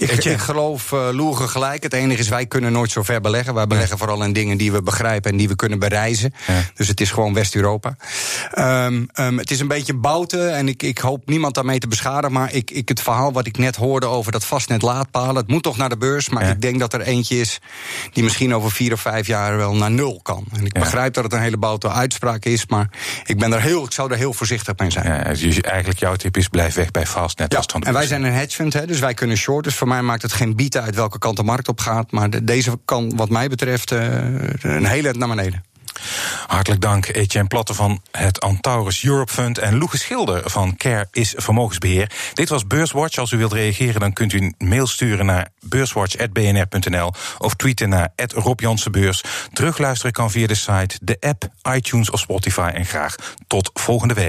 Ik, 0.00 0.24
ik, 0.24 0.38
geloof 0.38 0.92
uh, 0.92 1.36
gelijk. 1.36 1.82
Het 1.82 1.92
enige 1.92 2.20
is, 2.20 2.28
wij 2.28 2.46
kunnen 2.46 2.72
nooit 2.72 2.90
zo 2.90 3.02
ver 3.02 3.20
beleggen. 3.20 3.54
Wij 3.54 3.66
beleggen 3.66 3.90
ja. 3.90 3.96
vooral 3.96 4.24
in 4.24 4.32
dingen 4.32 4.56
die 4.56 4.72
we 4.72 4.82
begrijpen 4.82 5.30
en 5.30 5.36
die 5.36 5.48
we 5.48 5.56
kunnen 5.56 5.78
bereizen. 5.78 6.34
Ja. 6.46 6.62
Dus 6.74 6.88
het 6.88 7.00
is 7.00 7.10
gewoon 7.10 7.34
West-Europa. 7.34 7.96
Um, 8.58 9.08
um, 9.14 9.38
het 9.38 9.50
is 9.50 9.60
een 9.60 9.68
beetje 9.68 9.94
bouten 9.94 10.54
en 10.54 10.68
ik, 10.68 10.82
ik 10.82 10.98
hoop 10.98 11.28
niemand 11.28 11.54
daarmee 11.54 11.78
te 11.78 11.88
beschadigen. 11.88 12.32
Maar 12.32 12.52
ik, 12.52 12.70
ik, 12.70 12.88
het 12.88 13.00
verhaal 13.00 13.32
wat 13.32 13.46
ik 13.46 13.58
net 13.58 13.76
hoorde 13.76 14.06
over 14.06 14.32
dat 14.32 14.44
vastnet 14.44 14.82
laadpalen... 14.82 15.36
het 15.36 15.48
moet 15.48 15.62
toch 15.62 15.76
naar 15.76 15.88
de 15.88 15.96
beurs, 15.96 16.28
maar 16.28 16.44
ja. 16.44 16.50
ik 16.50 16.60
denk 16.60 16.78
dat 16.78 16.92
er 16.92 17.00
eentje 17.00 17.40
is... 17.40 17.58
die 18.12 18.22
misschien 18.22 18.54
over 18.54 18.70
vier 18.70 18.92
of 18.92 19.00
vijf 19.00 19.26
jaar 19.26 19.56
wel 19.56 19.74
naar 19.74 19.90
nul 19.90 20.20
kan. 20.22 20.44
En 20.52 20.64
ik 20.64 20.72
begrijp 20.72 21.14
dat 21.14 21.24
het 21.24 21.32
een 21.32 21.40
hele 21.40 21.56
bouten 21.56 21.92
uitspraak 21.92 22.44
is... 22.44 22.66
maar 22.66 22.90
ik, 23.24 23.38
ben 23.38 23.52
er 23.52 23.60
heel, 23.60 23.84
ik 23.84 23.92
zou 23.92 24.10
er 24.10 24.16
heel 24.16 24.32
voorzichtig 24.32 24.76
mee 24.76 24.90
zijn. 24.90 25.06
Ja, 25.06 25.34
dus 25.34 25.60
eigenlijk 25.60 25.98
jouw 25.98 26.14
tip 26.14 26.36
is 26.36 26.48
blijf 26.48 26.74
weg 26.74 26.90
bij 26.90 27.06
vastnet. 27.06 27.52
Ja. 27.52 27.80
en 27.80 27.92
wij 27.92 28.06
zijn 28.06 28.22
een 28.22 28.32
hedge 28.32 28.56
fund, 28.56 28.72
hè, 28.72 28.86
dus 28.86 28.98
wij 28.98 29.14
kunnen 29.14 29.36
short. 29.36 29.64
Dus 29.64 29.74
voor 29.74 29.88
mij 29.90 30.02
maakt 30.02 30.22
het 30.22 30.32
geen 30.32 30.56
bieten 30.56 30.82
uit 30.82 30.94
welke 30.94 31.18
kant 31.18 31.36
de 31.36 31.42
markt 31.42 31.68
op 31.68 31.80
gaat. 31.80 32.10
Maar 32.10 32.30
de, 32.30 32.44
deze 32.44 32.78
kan, 32.84 33.16
wat 33.16 33.28
mij 33.28 33.48
betreft, 33.48 33.92
uh, 33.92 34.00
een 34.60 34.86
hele 34.86 35.12
naar 35.12 35.28
beneden. 35.28 35.62
Hartelijk 36.46 36.80
dank, 36.80 37.06
Etienne 37.06 37.48
Platte 37.48 37.74
van 37.74 38.02
het 38.10 38.40
Antaurus 38.40 39.04
Europe 39.04 39.32
Fund 39.32 39.58
en 39.58 39.78
Loege 39.78 39.98
Schilder 39.98 40.50
van 40.50 40.76
Care 40.76 41.08
is 41.12 41.34
Vermogensbeheer. 41.36 42.10
Dit 42.34 42.48
was 42.48 42.66
Beurswatch. 42.66 43.18
Als 43.18 43.30
u 43.30 43.36
wilt 43.36 43.52
reageren, 43.52 44.00
dan 44.00 44.12
kunt 44.12 44.32
u 44.32 44.38
een 44.38 44.54
mail 44.68 44.86
sturen 44.86 45.26
naar 45.26 45.48
beurswatch.bnr.nl 45.60 47.12
of 47.38 47.54
tweeten 47.54 47.88
naar 47.88 48.12
Rob 48.16 48.60
Jansenbeurs. 48.60 49.22
Terugluisteren 49.52 50.12
kan 50.12 50.30
via 50.30 50.46
de 50.46 50.54
site, 50.54 50.98
de 51.02 51.16
app, 51.20 51.48
iTunes 51.74 52.10
of 52.10 52.20
Spotify. 52.20 52.70
En 52.74 52.86
graag 52.86 53.14
tot 53.46 53.70
volgende 53.74 54.14
week. 54.14 54.28